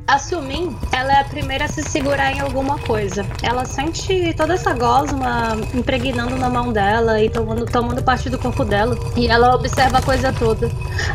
A 0.08 0.20
Sumin, 0.20 0.76
ela 0.91 1.13
é 1.13 1.22
a 1.22 1.24
primeira 1.24 1.65
a 1.65 1.67
se 1.67 1.82
segurar 1.84 2.32
em 2.32 2.39
alguma 2.39 2.78
coisa. 2.80 3.26
Ela 3.41 3.65
sente 3.65 4.34
toda 4.36 4.54
essa 4.54 4.74
gosma 4.74 5.58
impregnando 5.74 6.36
na 6.38 6.50
mão 6.50 6.72
dela 6.72 7.22
e 7.22 7.30
tomando, 7.30 7.65
tomando 7.65 8.04
parte 8.04 8.30
do 8.30 8.38
corpo 8.38 8.63
dela. 8.63 8.98
E 9.15 9.28
ela 9.28 9.56
observa 9.56 9.98
a 9.98 10.02
coisa 10.02 10.32
toda. 10.34 10.70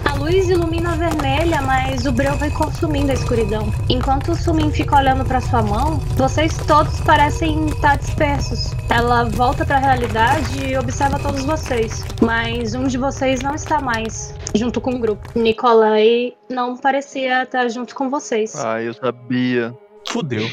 A 0.05 0.15
luz 0.15 0.49
ilumina 0.49 0.93
a 0.93 0.97
vermelha, 0.97 1.63
mas 1.63 2.07
o 2.07 2.13
breu 2.13 2.37
vai 2.37 2.51
consumindo 2.51 3.11
a 3.11 3.15
escuridão. 3.15 3.73
Enquanto 3.89 4.33
o 4.33 4.37
Sumin 4.37 4.71
fica 4.71 4.97
olhando 4.97 5.25
para 5.25 5.41
sua 5.41 5.63
mão, 5.63 5.99
vocês 6.17 6.57
todos 6.67 7.01
parecem 7.01 7.67
estar 7.67 7.97
dispersos. 7.97 8.73
Ela 8.89 9.25
volta 9.25 9.65
para 9.65 9.77
a 9.77 9.81
realidade 9.81 10.65
e 10.65 10.77
observa 10.77 11.19
todos 11.19 11.45
vocês, 11.45 12.05
mas 12.21 12.75
um 12.75 12.87
de 12.87 12.99
vocês 12.99 13.43
não 13.43 13.55
está 13.55 13.81
mais 13.81 14.35
junto 14.55 14.81
com 14.81 14.93
o 14.93 14.99
grupo. 14.99 15.39
Nicolai 15.39 16.35
não 16.49 16.77
parecia 16.77 17.43
estar 17.43 17.69
junto 17.69 17.95
com 17.95 18.09
vocês. 18.09 18.55
Ah, 18.57 18.83
eu 18.83 18.95
sabia. 18.95 19.77
Fudeu. 20.09 20.47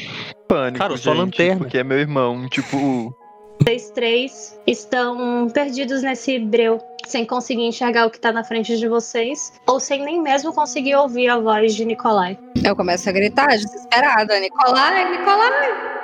Pânico, 0.48 0.78
Cara, 0.78 0.96
só 0.96 1.10
gente, 1.10 1.20
lanterna. 1.20 1.58
Porque 1.58 1.78
é 1.78 1.84
meu 1.84 1.98
irmão, 1.98 2.48
tipo... 2.48 3.14
Vocês 3.62 3.90
três 3.90 4.60
estão 4.66 5.48
perdidos 5.48 6.02
nesse 6.02 6.38
breu, 6.38 6.78
sem 7.06 7.24
conseguir 7.24 7.62
enxergar 7.62 8.06
o 8.06 8.10
que 8.10 8.18
tá 8.18 8.32
na 8.32 8.44
frente 8.44 8.76
de 8.76 8.88
vocês, 8.88 9.52
ou 9.66 9.80
sem 9.80 10.04
nem 10.04 10.20
mesmo 10.20 10.52
conseguir 10.52 10.96
ouvir 10.96 11.28
a 11.28 11.38
voz 11.38 11.74
de 11.74 11.84
Nicolai. 11.84 12.36
Eu 12.62 12.76
começo 12.76 13.08
a 13.08 13.12
gritar, 13.12 13.46
desesperada. 13.46 14.38
Nicolai, 14.40 15.10
Nicolai! 15.10 15.94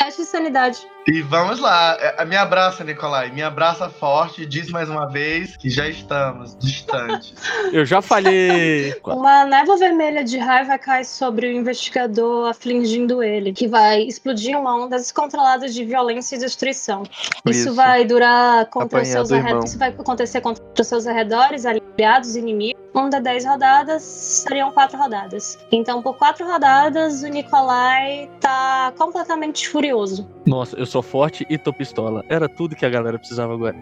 Teste 0.00 0.22
de 0.22 0.28
sanidade. 0.28 0.88
E 1.06 1.20
vamos 1.20 1.60
lá. 1.60 1.96
É, 2.00 2.24
Me 2.24 2.36
abraça, 2.36 2.82
Nicolai. 2.82 3.30
Me 3.30 3.42
abraça 3.42 3.90
forte. 3.90 4.46
Diz 4.46 4.70
mais 4.70 4.88
uma 4.88 5.06
vez 5.06 5.56
que 5.58 5.68
já 5.68 5.86
estamos 5.86 6.56
distantes. 6.58 7.34
Eu 7.70 7.84
já 7.84 8.00
falhei. 8.00 8.94
Uma 9.04 9.44
névoa 9.44 9.76
vermelha 9.76 10.24
de 10.24 10.38
raiva 10.38 10.78
cai 10.78 11.04
sobre 11.04 11.48
o 11.48 11.52
investigador, 11.52 12.48
afligindo 12.48 13.22
ele, 13.22 13.52
que 13.52 13.68
vai 13.68 14.02
explodir 14.02 14.58
uma 14.58 14.74
onda 14.74 14.96
descontrolada 14.96 15.68
de 15.68 15.84
violência 15.84 16.36
e 16.36 16.38
destruição. 16.38 17.02
Isso, 17.46 17.68
Isso. 17.68 17.74
vai 17.74 18.04
durar 18.04 18.66
contra 18.66 19.02
os 19.02 19.08
seus 19.08 19.30
arredores. 19.30 19.70
Isso 19.70 19.78
vai 19.78 19.90
acontecer 19.90 20.40
contra 20.40 20.64
os 20.78 20.86
seus 20.86 21.06
arredores, 21.06 21.66
aliados, 21.66 22.36
inimigos. 22.36 22.80
Um 22.94 23.08
da 23.08 23.20
10 23.20 23.44
rodadas 23.44 24.02
seriam 24.02 24.72
quatro 24.72 24.98
rodadas. 24.98 25.56
Então, 25.70 26.02
por 26.02 26.16
quatro 26.16 26.44
rodadas, 26.44 27.22
o 27.22 27.28
Nicolai 27.28 28.28
tá 28.40 28.92
completamente 28.98 29.68
furioso. 29.68 29.89
Nossa, 30.46 30.76
eu 30.76 30.86
sou 30.86 31.02
forte 31.02 31.46
e 31.48 31.58
tô 31.58 31.72
pistola. 31.72 32.24
Era 32.28 32.48
tudo 32.48 32.76
que 32.76 32.86
a 32.86 32.90
galera 32.90 33.18
precisava 33.18 33.54
agora. 33.54 33.76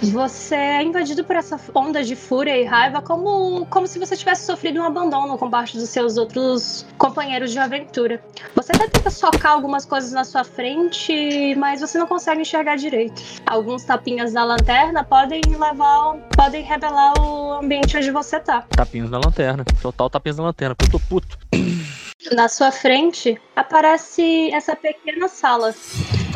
Você 0.00 0.54
é 0.54 0.82
invadido 0.82 1.24
por 1.24 1.34
essa 1.34 1.58
onda 1.74 2.04
de 2.04 2.14
fúria 2.14 2.56
e 2.56 2.64
raiva 2.64 3.02
como, 3.02 3.66
como 3.66 3.86
se 3.86 3.98
você 3.98 4.16
tivesse 4.16 4.46
sofrido 4.46 4.78
um 4.78 4.84
abandono 4.84 5.36
com 5.36 5.50
parte 5.50 5.76
dos 5.76 5.88
seus 5.88 6.16
outros 6.16 6.86
companheiros 6.96 7.50
de 7.50 7.58
aventura. 7.58 8.22
Você 8.54 8.72
até 8.72 8.86
tenta 8.86 9.10
socar 9.10 9.52
algumas 9.52 9.84
coisas 9.84 10.12
na 10.12 10.22
sua 10.24 10.44
frente, 10.44 11.54
mas 11.56 11.80
você 11.80 11.98
não 11.98 12.06
consegue 12.06 12.42
enxergar 12.42 12.76
direito. 12.76 13.20
Alguns 13.44 13.82
tapinhas 13.82 14.32
da 14.32 14.44
lanterna 14.44 15.02
podem 15.02 15.40
levar, 15.48 16.16
podem 16.36 16.62
revelar 16.62 17.14
o 17.20 17.54
ambiente 17.54 17.96
onde 17.96 18.10
você 18.12 18.38
tá. 18.38 18.64
Tapinhos 18.70 19.10
na 19.10 19.18
lanterna. 19.18 19.64
Total 19.82 20.08
tapinhos 20.08 20.38
na 20.38 20.44
lanterna, 20.44 20.76
porque 20.76 20.94
eu 20.94 21.00
tô 21.00 21.06
puto. 21.08 21.38
Na 22.32 22.48
sua 22.48 22.72
frente 22.72 23.40
aparece 23.54 24.50
essa 24.52 24.74
pequena 24.74 25.28
sala. 25.28 25.72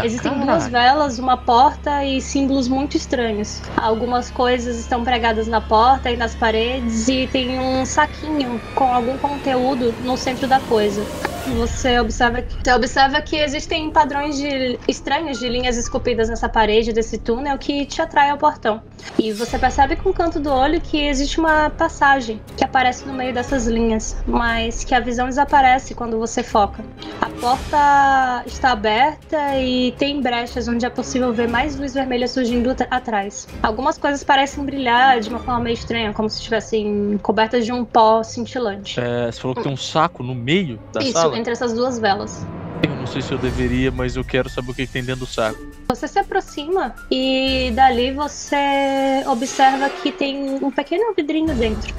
Existem 0.04 0.38
duas 0.38 0.68
velas, 0.68 1.18
uma 1.18 1.36
porta 1.36 2.04
e 2.04 2.20
símbolos 2.20 2.68
muito 2.68 2.96
estranhos. 2.96 3.60
Algumas 3.76 4.30
coisas 4.30 4.78
estão 4.78 5.02
pregadas 5.02 5.48
na 5.48 5.60
porta 5.60 6.08
e 6.08 6.16
nas 6.16 6.36
paredes 6.36 7.08
e 7.08 7.26
tem 7.26 7.58
um 7.58 7.84
saquinho 7.84 8.60
com 8.76 8.94
algum 8.94 9.18
conteúdo 9.18 9.92
no 10.04 10.16
centro 10.16 10.46
da 10.46 10.60
coisa. 10.60 11.04
Você 11.46 11.98
observa, 11.98 12.40
que- 12.42 12.56
você 12.64 12.72
observa 12.72 13.20
que 13.20 13.36
existem 13.36 13.90
padrões 13.90 14.36
de, 14.38 14.78
estranhos 14.88 15.38
de 15.38 15.48
linhas 15.48 15.76
esculpidas 15.76 16.28
nessa 16.28 16.48
parede 16.48 16.92
desse 16.92 17.18
túnel 17.18 17.58
que 17.58 17.84
te 17.84 18.00
atrai 18.00 18.30
ao 18.30 18.38
portão. 18.38 18.80
E 19.18 19.32
você 19.32 19.58
percebe 19.58 19.96
com 19.96 20.10
o 20.10 20.14
canto 20.14 20.38
do 20.40 20.50
olho 20.50 20.80
que 20.80 20.98
existe 21.06 21.40
uma 21.40 21.68
passagem 21.70 22.40
que 22.56 22.64
aparece 22.64 23.06
no 23.06 23.12
meio 23.12 23.34
dessas 23.34 23.66
linhas, 23.66 24.16
mas 24.26 24.84
que 24.84 24.94
a 24.94 25.00
visão 25.00 25.26
desaparece 25.26 25.94
quando 25.94 26.18
você 26.18 26.42
foca. 26.42 26.84
A 27.20 27.28
porta 27.28 28.42
está 28.46 28.70
aberta 28.70 29.58
e 29.58 29.92
tem 29.92 30.20
brechas 30.20 30.68
onde 30.68 30.86
é 30.86 30.90
possível 30.90 31.32
ver 31.32 31.48
mais 31.48 31.76
luz 31.78 31.94
vermelha 31.94 32.28
surgindo 32.28 32.70
at- 32.70 32.86
atrás. 32.90 33.48
Algumas 33.62 33.98
coisas 33.98 34.22
parecem 34.22 34.64
brilhar 34.64 35.18
de 35.20 35.28
uma 35.28 35.38
forma 35.40 35.60
meio 35.60 35.74
estranha, 35.74 36.12
como 36.12 36.28
se 36.30 36.36
estivessem 36.38 37.18
cobertas 37.22 37.64
de 37.64 37.72
um 37.72 37.84
pó 37.84 38.22
cintilante. 38.22 39.00
É, 39.00 39.30
você 39.30 39.40
falou 39.40 39.56
que 39.56 39.62
tem 39.62 39.72
um 39.72 39.76
saco 39.76 40.22
no 40.22 40.34
meio 40.34 40.78
da 40.92 41.00
Isso, 41.00 41.12
sala? 41.12 41.31
Entre 41.34 41.52
essas 41.52 41.72
duas 41.72 41.98
velas. 41.98 42.46
Eu 42.82 42.96
não 42.96 43.06
sei 43.06 43.22
se 43.22 43.32
eu 43.32 43.38
deveria, 43.38 43.90
mas 43.90 44.16
eu 44.16 44.24
quero 44.24 44.48
saber 44.48 44.70
o 44.70 44.74
que 44.74 44.86
que 44.86 44.92
tem 44.92 45.04
dentro 45.04 45.20
do 45.20 45.26
saco. 45.26 45.58
Você 45.88 46.08
se 46.08 46.18
aproxima 46.18 46.94
e 47.10 47.70
dali 47.74 48.12
você 48.12 49.22
observa 49.26 49.88
que 49.88 50.10
tem 50.10 50.58
um 50.62 50.70
pequeno 50.70 51.14
vidrinho 51.14 51.54
dentro. 51.54 51.94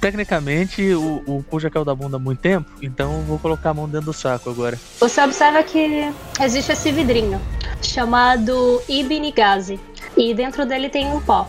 Tecnicamente, 0.00 0.94
o, 0.94 1.22
o 1.26 1.44
cu 1.48 1.60
já 1.60 1.70
caiu 1.70 1.84
da 1.84 1.94
bunda 1.94 2.16
há 2.16 2.20
muito 2.20 2.40
tempo, 2.40 2.70
então 2.82 3.18
eu 3.18 3.22
vou 3.22 3.38
colocar 3.38 3.70
a 3.70 3.74
mão 3.74 3.88
dentro 3.88 4.06
do 4.06 4.12
saco 4.12 4.50
agora. 4.50 4.78
Você 5.00 5.20
observa 5.20 5.62
que 5.62 6.12
existe 6.40 6.72
esse 6.72 6.92
vidrinho 6.92 7.40
chamado 7.82 8.82
Ibinigazi 8.88 9.78
e 10.16 10.34
dentro 10.34 10.64
dele 10.66 10.88
tem 10.88 11.06
um 11.08 11.20
pó. 11.20 11.48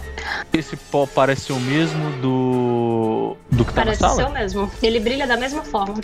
Esse 0.54 0.76
pó 0.76 1.06
parece 1.08 1.52
o 1.52 1.60
mesmo 1.60 2.12
do. 2.22 3.38
do 3.52 3.64
que 3.66 3.74
tá 3.74 3.84
Parece 3.84 4.02
na 4.02 4.10
ser 4.10 4.16
sala? 4.16 4.30
o 4.30 4.34
mesmo. 4.34 4.72
Ele 4.82 5.00
brilha 5.00 5.26
da 5.28 5.38
mesma 5.38 5.64
forma. 5.64 5.96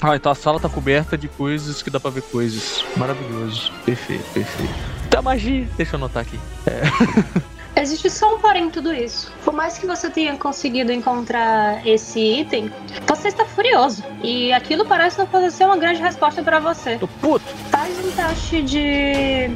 Ah, 0.00 0.16
então 0.16 0.30
a 0.32 0.34
sala 0.34 0.58
tá 0.60 0.68
coberta 0.68 1.16
de 1.16 1.28
coisas 1.28 1.82
que 1.82 1.90
dá 1.90 1.98
pra 2.00 2.10
ver 2.10 2.22
coisas. 2.22 2.84
Maravilhoso. 2.96 3.72
Perfeito, 3.84 4.24
perfeito. 4.32 4.74
Tá 5.10 5.22
magia. 5.22 5.68
Deixa 5.76 5.94
eu 5.94 5.98
anotar 5.98 6.22
aqui. 6.22 6.38
Existe 7.74 8.10
só 8.10 8.34
um 8.34 8.38
porém 8.38 8.66
em 8.66 8.70
tudo 8.70 8.92
isso. 8.92 9.32
Por 9.44 9.54
mais 9.54 9.78
que 9.78 9.86
você 9.86 10.10
tenha 10.10 10.36
conseguido 10.36 10.92
encontrar 10.92 11.86
esse 11.86 12.20
item, 12.20 12.70
você 13.06 13.28
está 13.28 13.44
furioso. 13.44 14.04
E 14.22 14.52
aquilo 14.52 14.84
parece 14.84 15.18
não 15.18 15.26
poder 15.26 15.50
ser 15.50 15.64
uma 15.64 15.76
grande 15.76 16.00
resposta 16.00 16.42
para 16.42 16.60
você. 16.60 16.98
Tô 16.98 17.08
puto. 17.08 17.44
Faz 17.70 17.98
um 18.04 18.10
teste 18.12 18.62
de, 18.62 19.48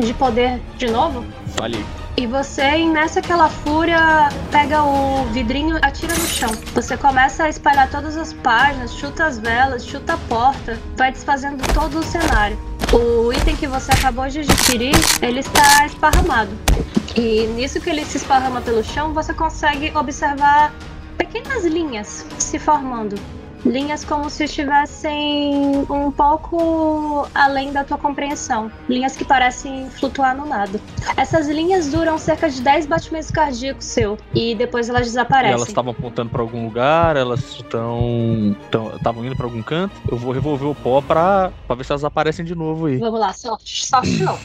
de 0.00 0.14
poder 0.14 0.60
de 0.76 0.86
novo. 0.86 1.24
Falei. 1.56 1.84
E 2.16 2.28
você, 2.28 2.78
imerso 2.78 3.18
aquela 3.18 3.48
fúria, 3.48 4.28
pega 4.52 4.84
o 4.84 5.24
vidrinho 5.32 5.76
e 5.76 5.80
atira 5.82 6.14
no 6.14 6.26
chão. 6.26 6.50
Você 6.72 6.96
começa 6.96 7.42
a 7.42 7.48
espalhar 7.48 7.90
todas 7.90 8.16
as 8.16 8.32
páginas, 8.32 8.94
chuta 8.94 9.24
as 9.24 9.40
velas, 9.40 9.84
chuta 9.84 10.14
a 10.14 10.18
porta, 10.28 10.78
vai 10.96 11.10
desfazendo 11.10 11.60
todo 11.74 11.98
o 11.98 12.02
cenário. 12.04 12.56
O 12.92 13.32
item 13.32 13.56
que 13.56 13.66
você 13.66 13.90
acabou 13.90 14.28
de 14.28 14.40
adquirir, 14.40 14.94
ele 15.20 15.40
está 15.40 15.86
esparramado. 15.86 16.56
E 17.16 17.46
nisso 17.48 17.80
que 17.80 17.88
ele 17.90 18.04
se 18.04 18.16
esparrama 18.16 18.60
pelo 18.60 18.82
chão, 18.82 19.12
você 19.14 19.32
consegue 19.32 19.92
observar 19.96 20.72
pequenas 21.16 21.64
linhas 21.64 22.26
se 22.38 22.58
formando. 22.58 23.14
Linhas 23.64 24.04
como 24.04 24.28
se 24.28 24.44
estivessem 24.44 25.86
um 25.88 26.10
pouco 26.10 27.26
além 27.34 27.72
da 27.72 27.82
tua 27.82 27.96
compreensão. 27.96 28.70
Linhas 28.90 29.16
que 29.16 29.24
parecem 29.24 29.88
flutuar 29.88 30.36
no 30.36 30.44
nada. 30.44 30.78
Essas 31.16 31.48
linhas 31.48 31.90
duram 31.90 32.18
cerca 32.18 32.50
de 32.50 32.60
10 32.60 32.84
batimentos 32.84 33.30
cardíacos 33.30 33.86
seu 33.86 34.18
e 34.34 34.54
depois 34.54 34.90
elas 34.90 35.02
E 35.02 35.04
desaparecem. 35.04 35.54
elas 35.54 35.68
estavam 35.68 35.92
apontando 35.92 36.28
pra 36.28 36.42
algum 36.42 36.64
lugar, 36.64 37.16
elas 37.16 37.40
estão. 37.54 38.54
estavam 38.96 39.24
indo 39.24 39.34
pra 39.34 39.46
algum 39.46 39.62
canto. 39.62 39.94
Eu 40.10 40.18
vou 40.18 40.32
revolver 40.32 40.68
o 40.68 40.74
pó 40.74 41.00
pra 41.00 41.50
ver 41.74 41.84
se 41.86 41.92
elas 41.92 42.04
aparecem 42.04 42.44
de 42.44 42.54
novo 42.54 42.84
aí. 42.84 42.98
Vamos 42.98 43.18
lá, 43.18 43.32
sorte. 43.32 43.86
Sorte 43.86 44.22
não. 44.22 44.38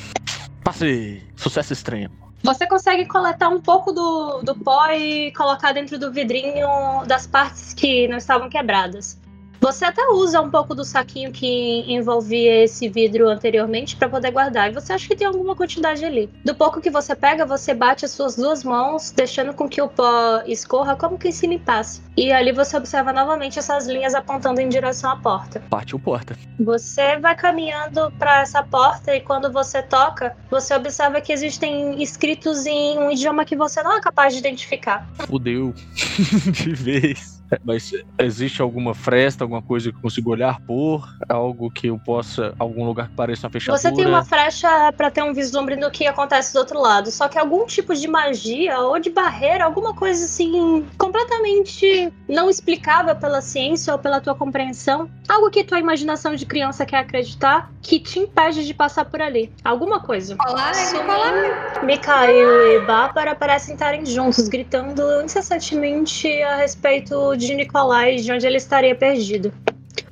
Passei! 0.63 1.23
Sucesso 1.36 1.73
extremo. 1.73 2.29
Você 2.41 2.65
consegue 2.65 3.06
coletar 3.06 3.49
um 3.49 3.60
pouco 3.60 3.91
do, 3.91 4.41
do 4.41 4.56
pó 4.56 4.88
e 4.91 5.32
colocar 5.34 5.73
dentro 5.73 5.99
do 5.99 6.12
vidrinho 6.12 6.67
das 7.06 7.28
partes 7.28 7.73
que 7.73 8.08
não 8.08 8.17
estavam 8.17 8.49
quebradas. 8.49 9.19
Você 9.62 9.84
até 9.84 10.02
usa 10.08 10.39
um 10.41 10.50
pouco 10.50 10.74
do 10.74 10.86
saquinho 10.86 11.32
que 11.32 11.84
envolvia 11.91 12.63
esse 12.63 12.88
vidro 12.88 13.28
anteriormente 13.28 13.95
para 13.95 14.08
poder 14.08 14.32
guardar. 14.32 14.69
E 14.69 14.74
você 14.74 14.93
acha 14.93 15.08
que 15.08 15.15
tem 15.15 15.28
alguma 15.28 15.56
quantidade 15.56 16.04
ali. 16.06 16.30
Do 16.45 16.56
pouco 16.56 16.80
que 16.80 16.89
você 16.89 17.13
pega, 17.15 17.45
você 17.45 17.74
bate 17.74 18.06
as 18.06 18.12
suas 18.12 18.36
duas 18.36 18.63
mãos, 18.63 19.12
deixando 19.12 19.54
com 19.54 19.67
que 19.67 19.82
o 19.82 19.89
pó 19.89 20.41
escorra 20.45 20.95
como 20.95 21.17
que 21.17 21.32
se 21.32 21.45
limpasse. 21.45 22.02
E 22.15 22.32
ali 22.32 22.52
você 22.52 22.78
observa 22.78 23.12
novamente 23.12 23.60
essas 23.60 23.86
linhas 23.86 24.15
apontando 24.15 24.62
em 24.62 24.69
direção 24.69 25.12
à 25.12 25.17
porta. 25.17 25.62
Partiu 25.69 26.00
porta. 26.00 26.38
Você 26.60 27.17
vai 27.17 27.36
caminhando 27.36 28.12
para 28.17 28.41
essa 28.41 28.63
porta 28.63 29.15
e 29.15 29.22
quando 29.22 29.52
você 29.52 29.82
toca, 29.82 30.36
você 30.50 30.74
observa 30.74 31.19
que 31.19 31.34
existem 31.34 32.02
escritos 32.02 32.65
em 32.65 32.98
um 32.98 33.12
idioma 33.12 33.43
que 33.43 33.56
você 33.56 33.84
não 33.84 33.98
é 33.98 34.02
capaz 34.02 34.34
de 34.34 34.39
identificar. 34.39 35.08
Fudeu. 35.28 35.74
de 36.52 36.74
vez. 36.74 37.38
Mas 37.64 37.92
existe 38.20 38.62
alguma 38.62 38.94
fresta, 38.94 39.44
alguma 39.44 39.62
coisa 39.62 39.92
que 39.92 39.98
eu 39.98 40.02
consigo 40.02 40.32
olhar 40.32 40.60
por? 40.62 41.08
Algo 41.28 41.72
que 41.72 41.88
eu 41.88 42.00
possa. 42.00 42.54
Algum 42.60 42.86
lugar 42.86 43.10
que 43.10 43.16
pareça 43.16 43.48
uma 43.48 43.52
fechadura? 43.52 43.80
Você 43.80 43.92
tem 43.92 44.06
uma 44.06 44.24
frecha 44.24 44.92
pra 44.94 45.10
ter 45.10 45.24
um 45.24 45.34
vislumbre 45.34 45.76
do 45.76 45.90
que 45.90 46.08
acontece 46.08 46.54
do 46.54 46.60
outro 46.60 46.80
lado. 46.80 47.12
Só 47.12 47.28
que 47.28 47.38
algum 47.38 47.66
tipo 47.66 47.96
de 47.96 48.08
magia 48.08 48.80
ou 48.80 49.00
de 49.00 49.10
barreira, 49.10 49.66
alguma 49.66 49.94
coisa 49.94 50.26
assim, 50.26 50.86
completamente 50.98 52.12
não 52.28 52.50
explicável 52.50 53.16
pela 53.16 53.42
ciência 53.42 53.94
ou 53.94 54.00
pela 54.00 54.22
tua 54.22 54.36
compreensão. 54.36 55.10
Algo 55.28 55.50
que 55.50 55.64
tua 55.64 55.80
imaginação 55.80 56.36
de 56.36 56.46
criança 56.46 56.86
quer 56.86 56.98
acreditar, 56.98 57.72
que 57.82 58.00
te 58.00 58.20
impede 58.20 58.66
de 58.66 58.74
passar 58.74 59.06
por 59.06 59.22
ali. 59.22 59.52
Alguma 59.64 60.00
coisa. 60.00 60.36
Olá, 60.48 60.72
olá. 61.04 61.84
Mikhail 61.84 62.78
e 62.78 62.80
Bárbara 62.86 63.36
parecem 63.36 63.74
estarem 63.74 64.06
juntos, 64.06 64.48
gritando 64.48 65.22
incessantemente 65.24 66.42
a 66.42 66.56
respeito 66.56 67.36
de 67.47 67.56
Nikolai 67.56 68.15
e 68.17 68.21
de 68.21 68.32
onde 68.32 68.45
ele 68.45 68.58
estaria 68.58 68.93
perdido. 68.95 69.52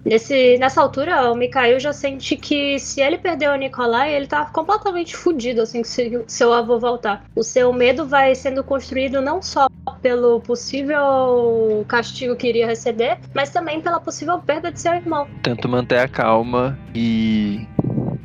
Nesse, 0.06 0.58
nessa 0.58 0.82
altura, 0.82 1.30
o 1.32 1.36
Mikhail 1.36 1.80
já 1.82 1.92
sente 1.92 2.38
que 2.38 2.80
se 2.80 3.02
ele 3.02 3.18
perder 3.18 3.50
o 3.50 3.56
Nikolai, 3.58 4.14
ele 4.16 4.26
tá 4.26 4.46
completamente 4.46 5.14
fudido 5.16 5.62
assim 5.62 5.82
que 5.82 5.88
se- 5.88 6.24
seu 6.28 6.54
avô 6.54 6.80
voltar. 6.80 7.26
O 7.36 7.44
seu 7.44 7.74
medo 7.74 8.08
vai 8.08 8.34
sendo 8.34 8.64
construído 8.64 9.22
não 9.22 9.42
só 9.42 9.68
pelo 10.02 10.40
possível 10.40 11.84
castigo 11.90 12.38
que 12.38 12.48
iria 12.48 12.66
receber, 12.66 13.18
mas 13.34 13.50
também 13.50 13.82
pela 13.82 14.00
possível 14.00 14.40
perda 14.40 14.72
de 14.72 14.80
seu 14.80 14.94
irmão. 14.94 15.28
Tento 15.44 15.68
manter 15.68 16.00
a 16.00 16.08
calma 16.08 16.80
e 16.96 17.68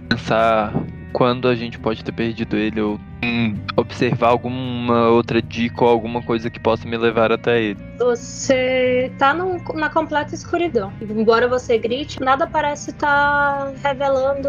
pensar 0.09 0.73
quando 1.13 1.49
a 1.49 1.55
gente 1.55 1.79
pode 1.79 2.03
ter 2.03 2.13
perdido 2.13 2.57
ele 2.57 2.81
ou 2.81 2.99
hum, 3.25 3.55
observar 3.77 4.29
alguma 4.29 5.09
outra 5.09 5.41
dica 5.41 5.85
ou 5.85 5.91
alguma 5.91 6.23
coisa 6.23 6.51
que 6.51 6.59
possa 6.59 6.89
me 6.89 6.97
levar 6.97 7.31
até 7.31 7.61
ele. 7.63 7.79
Você 7.99 9.13
tá 9.19 9.33
num- 9.33 9.59
na 9.75 9.89
completa 9.89 10.35
escuridão. 10.35 10.93
Embora 11.01 11.47
você 11.49 11.79
grite, 11.79 12.21
nada 12.21 12.47
parece 12.47 12.91
estar 12.91 13.73
revelando 13.83 14.49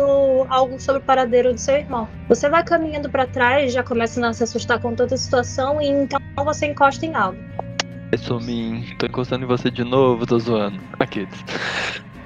algo 0.49 0.79
sobre 0.79 1.01
o 1.01 1.05
paradeiro 1.05 1.53
do 1.53 1.59
seu 1.59 1.75
irmão. 1.75 2.07
Você 2.27 2.49
vai 2.49 2.63
caminhando 2.63 3.09
pra 3.09 3.27
trás, 3.27 3.71
já 3.73 3.83
começa 3.83 4.25
a 4.27 4.33
se 4.33 4.43
assustar 4.43 4.79
com 4.79 4.95
toda 4.95 5.13
a 5.15 5.17
situação, 5.17 5.81
e 5.81 5.87
então 5.87 6.19
você 6.43 6.65
encosta 6.65 7.05
em 7.05 7.13
algo. 7.15 7.37
É 8.11 8.17
Sumin, 8.17 8.85
tô 8.99 9.05
encostando 9.07 9.43
em 9.43 9.47
você 9.47 9.71
de 9.71 9.83
novo, 9.83 10.25
tô 10.25 10.37
zoando. 10.39 10.79
Aqueles. 10.99 11.43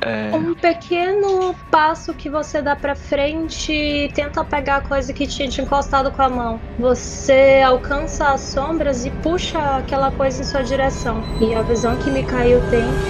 É, 0.07 0.31
Um 0.35 0.55
pequeno 0.55 1.55
passo 1.69 2.13
que 2.13 2.29
você 2.29 2.61
dá 2.61 2.75
pra 2.75 2.95
frente 2.95 3.71
e 3.73 4.09
tenta 4.13 4.43
pegar 4.43 4.77
a 4.77 4.81
coisa 4.81 5.13
que 5.13 5.27
tinha 5.27 5.49
te 5.49 5.61
encostado 5.61 6.11
com 6.11 6.21
a 6.21 6.29
mão. 6.29 6.63
Você 6.77 7.61
alcança 7.65 8.31
as 8.31 8.41
sombras 8.41 9.05
e 9.05 9.11
puxa 9.11 9.77
aquela 9.77 10.11
coisa 10.11 10.41
em 10.41 10.45
sua 10.45 10.63
direção. 10.63 11.27
E 11.39 11.53
a 11.53 11.61
visão 11.61 11.97
que 11.97 12.11
Mikhail 12.11 12.61
tem 12.61 13.01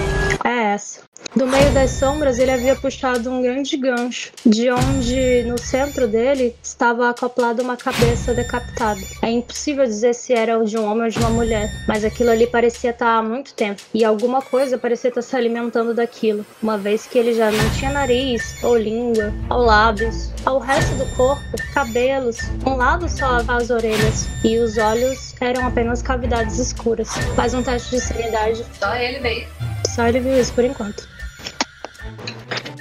é 0.44 0.72
essa. 0.74 1.07
Do 1.36 1.46
meio 1.46 1.70
das 1.72 1.90
sombras, 1.90 2.38
ele 2.38 2.50
havia 2.50 2.74
puxado 2.74 3.30
um 3.30 3.42
grande 3.42 3.76
gancho, 3.76 4.32
de 4.44 4.70
onde 4.70 5.44
no 5.44 5.58
centro 5.58 6.08
dele 6.08 6.56
estava 6.62 7.10
acoplada 7.10 7.62
uma 7.62 7.76
cabeça 7.76 8.32
decapitada. 8.32 9.00
É 9.22 9.30
impossível 9.30 9.84
dizer 9.84 10.14
se 10.14 10.32
era 10.32 10.58
o 10.58 10.64
de 10.64 10.78
um 10.78 10.90
homem 10.90 11.04
ou 11.04 11.10
de 11.10 11.18
uma 11.18 11.30
mulher, 11.30 11.70
mas 11.86 12.02
aquilo 12.02 12.30
ali 12.30 12.46
parecia 12.46 12.90
estar 12.90 13.18
há 13.18 13.22
muito 13.22 13.52
tempo, 13.54 13.82
e 13.92 14.04
alguma 14.04 14.40
coisa 14.40 14.78
parecia 14.78 15.08
estar 15.08 15.22
se 15.22 15.36
alimentando 15.36 15.94
daquilo, 15.94 16.44
uma 16.62 16.78
vez 16.78 17.06
que 17.06 17.18
ele 17.18 17.34
já 17.34 17.50
não 17.50 17.70
tinha 17.70 17.92
nariz, 17.92 18.56
ou 18.64 18.76
língua, 18.76 19.32
ou 19.50 19.58
lábios, 19.58 20.32
ao 20.46 20.58
resto 20.58 20.94
do 20.96 21.06
corpo, 21.14 21.42
cabelos, 21.74 22.38
um 22.66 22.74
lado 22.74 23.08
só 23.08 23.42
as 23.46 23.70
orelhas, 23.70 24.26
e 24.42 24.58
os 24.58 24.78
olhos 24.78 25.34
eram 25.40 25.66
apenas 25.66 26.00
cavidades 26.00 26.58
escuras. 26.58 27.08
Faz 27.36 27.54
um 27.54 27.62
teste 27.62 27.90
de 27.90 28.00
sanidade. 28.00 28.64
Só 28.80 28.94
ele 28.96 29.20
veio. 29.20 29.77
Só 29.86 30.06
ele 30.06 30.20
viu 30.20 30.40
isso 30.40 30.52
por 30.52 30.64
enquanto. 30.64 31.08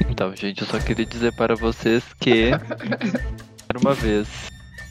Então, 0.10 0.36
gente, 0.36 0.62
eu 0.62 0.68
só 0.68 0.80
queria 0.80 1.06
dizer 1.06 1.34
para 1.34 1.56
vocês 1.56 2.04
que. 2.20 2.52
Era 3.70 3.80
uma 3.80 3.94
vez. 3.94 4.28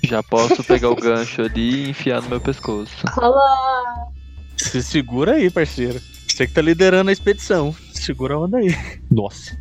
Já 0.05 0.23
posso 0.23 0.63
pegar 0.63 0.91
o 0.91 0.97
gancho 0.97 1.43
ali 1.43 1.87
e 1.87 1.91
enfiar 1.91 2.23
no 2.23 2.29
meu 2.29 2.41
pescoço. 2.41 2.95
Rola 3.09 4.09
Se 4.57 4.83
segura 4.83 5.33
aí, 5.33 5.51
parceiro. 5.51 6.01
Você 6.29 6.47
que 6.47 6.53
tá 6.53 6.61
liderando 6.61 7.11
a 7.11 7.13
expedição. 7.13 7.75
Segura 7.93 8.35
a 8.35 8.39
onda 8.41 8.59
aí. 8.59 8.77
Nossa. 9.11 9.57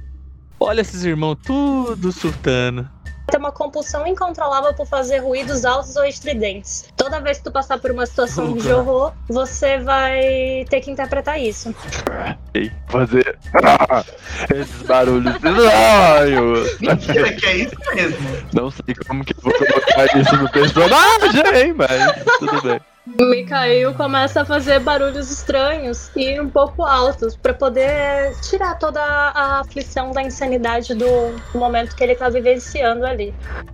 Olha 0.59 0.81
esses 0.81 1.03
irmãos 1.03 1.37
tudo 1.43 2.11
surtando. 2.11 2.89
Ter 3.27 3.37
uma 3.37 3.51
compulsão 3.51 4.05
incontrolável 4.05 4.73
por 4.73 4.85
fazer 4.85 5.19
ruídos 5.19 5.65
altos 5.65 5.95
ou 5.95 6.05
estridentes. 6.05 6.85
Toda 6.95 7.19
vez 7.19 7.37
que 7.37 7.45
tu 7.45 7.51
passar 7.51 7.77
por 7.79 7.91
uma 7.91 8.05
situação 8.05 8.53
de 8.53 8.71
horror, 8.71 9.13
você 9.27 9.79
vai 9.79 10.65
ter 10.69 10.81
que 10.81 10.91
interpretar 10.91 11.39
isso. 11.39 11.73
Fazer. 12.87 13.37
Esses 14.53 14.81
barulhos 14.83 15.35
estranhos. 15.35 16.79
Mentira, 16.79 17.33
que 17.33 17.45
é 17.45 17.57
isso 17.57 17.75
mesmo. 17.93 18.17
Não 18.53 18.71
sei 18.71 18.95
como 19.05 19.25
que 19.25 19.33
eu 19.33 19.41
vou 19.41 19.53
colocar 19.53 20.17
isso 20.17 20.37
no 20.37 20.49
personagem, 20.49 21.73
mas 21.73 22.23
tudo 22.39 22.61
bem. 22.61 22.79
Mikhail 23.07 23.93
começa 23.93 24.41
a 24.41 24.45
fazer 24.45 24.79
barulhos 24.79 25.29
estranhos 25.29 26.09
e 26.15 26.39
um 26.39 26.49
pouco 26.49 26.83
altos 26.83 27.35
pra 27.35 27.53
poder 27.53 28.35
tirar 28.41 28.79
toda 28.79 28.99
a 28.99 29.59
aflição 29.59 30.11
da 30.11 30.23
insanidade 30.23 30.95
do 30.95 31.35
momento 31.53 31.95
que 31.95 32.03
ele 32.03 32.15
tá 32.15 32.29
vivenciando 32.29 33.05
ali. 33.05 33.33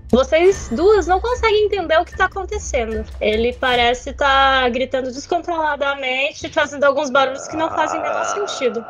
Vocês 0.09 0.67
duas 0.69 1.07
não 1.07 1.21
conseguem 1.21 1.67
entender 1.67 1.97
o 1.97 2.03
que 2.03 2.17
tá 2.17 2.25
acontecendo. 2.25 3.05
Ele 3.21 3.53
parece 3.53 4.09
estar 4.09 4.69
gritando 4.69 5.09
descontroladamente, 5.09 6.49
fazendo 6.49 6.83
alguns 6.83 7.09
barulhos 7.09 7.47
que 7.47 7.55
não 7.55 7.69
fazem 7.69 8.01
o 8.01 8.03
menor 8.03 8.25
sentido. 8.25 8.85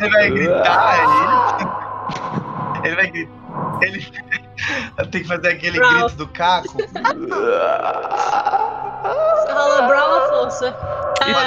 Ele 0.00 0.10
vai 0.10 0.30
gritar, 0.30 0.98
ele. 1.02 2.86
Ele 2.86 2.94
vai 2.94 3.10
gritar. 3.10 3.41
Ele 3.82 4.06
tem 5.10 5.22
que 5.22 5.28
fazer 5.28 5.48
aquele 5.48 5.78
grito 5.78 6.16
do 6.16 6.26
caco. 6.28 6.78
Rola 9.52 9.82
Brawl 9.82 10.14
à 10.14 10.28
força. 10.28 10.72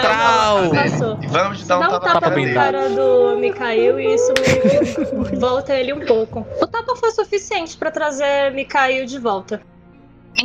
Trau! 0.02 0.74
E 1.22 1.28
vamos 1.28 1.60
te 1.60 1.66
dar 1.66 1.78
um 1.78 1.82
Dá 1.82 1.88
um 1.88 1.92
tapa 1.92 2.08
tapa 2.08 2.22
cara 2.22 2.42
na 2.42 2.54
cara 2.54 2.90
do 2.90 3.38
Mikhail 3.38 4.00
e 4.00 4.16
isso 4.16 4.34
me 5.14 5.36
volta 5.40 5.74
ele 5.74 5.94
um 5.94 6.06
pouco. 6.06 6.46
O 6.62 6.68
tapa 6.68 6.96
foi 6.96 7.12
suficiente 7.12 7.78
pra 7.78 7.92
trazer 7.92 8.52
Mikhail 8.52 9.06
de 9.06 9.20
volta. 9.20 9.62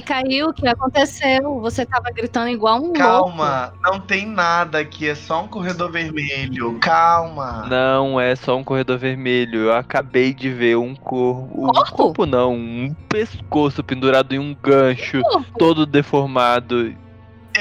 Quem 0.00 0.02
caiu? 0.02 0.48
O 0.48 0.52
que 0.54 0.66
aconteceu? 0.66 1.60
Você 1.60 1.84
tava 1.84 2.10
gritando 2.10 2.48
igual 2.48 2.78
um 2.78 2.84
louco. 2.84 2.98
Calma, 2.98 3.72
não 3.82 4.00
tem 4.00 4.26
nada 4.26 4.78
aqui, 4.78 5.06
é 5.08 5.14
só 5.14 5.44
um 5.44 5.48
corredor 5.48 5.90
vermelho. 5.92 6.78
Calma. 6.80 7.66
Não 7.68 8.18
é 8.18 8.34
só 8.34 8.56
um 8.56 8.64
corredor 8.64 8.96
vermelho. 8.98 9.60
Eu 9.64 9.74
acabei 9.74 10.32
de 10.32 10.48
ver 10.50 10.76
um 10.76 10.94
corpo. 10.94 11.64
Um 11.64 11.66
Corpo? 11.66 11.96
corpo 11.96 12.26
não, 12.26 12.54
um 12.54 12.94
pescoço 13.08 13.84
pendurado 13.84 14.34
em 14.34 14.38
um 14.38 14.54
gancho, 14.54 15.20
Corpo. 15.22 15.58
todo 15.58 15.84
deformado. 15.86 16.94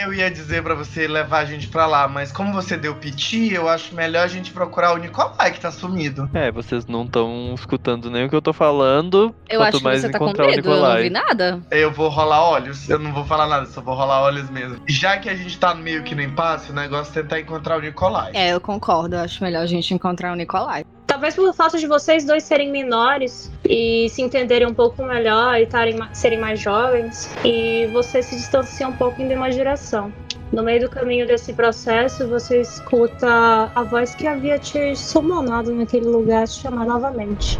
Eu 0.01 0.13
ia 0.13 0.31
dizer 0.31 0.63
pra 0.63 0.73
você 0.73 1.07
levar 1.07 1.39
a 1.39 1.45
gente 1.45 1.67
pra 1.67 1.85
lá, 1.85 2.07
mas 2.07 2.31
como 2.31 2.53
você 2.53 2.77
deu 2.77 2.95
piti, 2.95 3.53
eu 3.53 3.67
acho 3.67 3.93
melhor 3.93 4.23
a 4.23 4.27
gente 4.27 4.51
procurar 4.51 4.93
o 4.93 4.97
Nicolai, 4.97 5.51
que 5.51 5.59
tá 5.59 5.71
sumido. 5.71 6.29
É, 6.33 6.49
vocês 6.51 6.85
não 6.85 7.03
estão 7.03 7.53
escutando 7.53 8.09
nem 8.09 8.25
o 8.25 8.29
que 8.29 8.35
eu 8.35 8.41
tô 8.41 8.53
falando. 8.53 9.35
Eu 9.49 9.61
acho 9.61 9.79
que 9.79 9.83
mais 9.83 10.01
você 10.01 10.09
tá 10.09 10.17
com 10.17 10.27
medo, 10.27 10.71
eu 10.71 10.81
não 10.81 10.97
vi 10.97 11.09
nada. 11.09 11.59
Eu 11.69 11.91
vou 11.91 12.07
rolar 12.07 12.41
olhos, 12.41 12.89
eu 12.89 12.97
não 12.97 13.11
vou 13.11 13.25
falar 13.25 13.47
nada, 13.47 13.65
só 13.65 13.81
vou 13.81 13.93
rolar 13.93 14.21
olhos 14.21 14.49
mesmo. 14.49 14.81
Já 14.87 15.17
que 15.17 15.29
a 15.29 15.35
gente 15.35 15.57
tá 15.59 15.75
meio 15.75 16.03
que 16.03 16.15
no 16.15 16.21
impasse, 16.21 16.71
o 16.71 16.73
negócio 16.73 17.11
é 17.11 17.21
tentar 17.21 17.39
encontrar 17.39 17.77
o 17.77 17.81
Nicolai. 17.81 18.31
É, 18.33 18.53
eu 18.53 18.61
concordo. 18.61 19.15
Eu 19.15 19.21
acho 19.21 19.43
melhor 19.43 19.63
a 19.63 19.67
gente 19.67 19.93
encontrar 19.93 20.31
o 20.31 20.35
Nicolai. 20.35 20.85
Talvez 21.19 21.35
pelo 21.35 21.51
fato 21.51 21.77
de 21.77 21.85
vocês 21.85 22.23
dois 22.23 22.43
serem 22.43 22.71
menores 22.71 23.51
e 23.67 24.07
se 24.07 24.21
entenderem 24.21 24.65
um 24.65 24.73
pouco 24.73 25.03
melhor 25.03 25.59
e 25.59 25.65
tarem 25.65 25.99
serem 26.13 26.39
mais 26.39 26.61
jovens, 26.61 27.29
e 27.43 27.89
você 27.91 28.23
se 28.23 28.37
distancia 28.37 28.87
um 28.87 28.93
pouco 28.93 29.21
em 29.21 29.35
uma 29.35 29.51
direção. 29.51 30.13
No 30.49 30.63
meio 30.63 30.79
do 30.79 30.89
caminho 30.89 31.27
desse 31.27 31.51
processo, 31.51 32.25
você 32.25 32.61
escuta 32.61 33.69
a 33.75 33.83
voz 33.83 34.15
que 34.15 34.25
havia 34.25 34.57
te 34.57 34.95
summonado 34.95 35.75
naquele 35.75 36.05
lugar 36.05 36.47
te 36.47 36.61
chamar 36.61 36.85
novamente. 36.85 37.59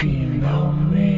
Finalmente 0.00 1.13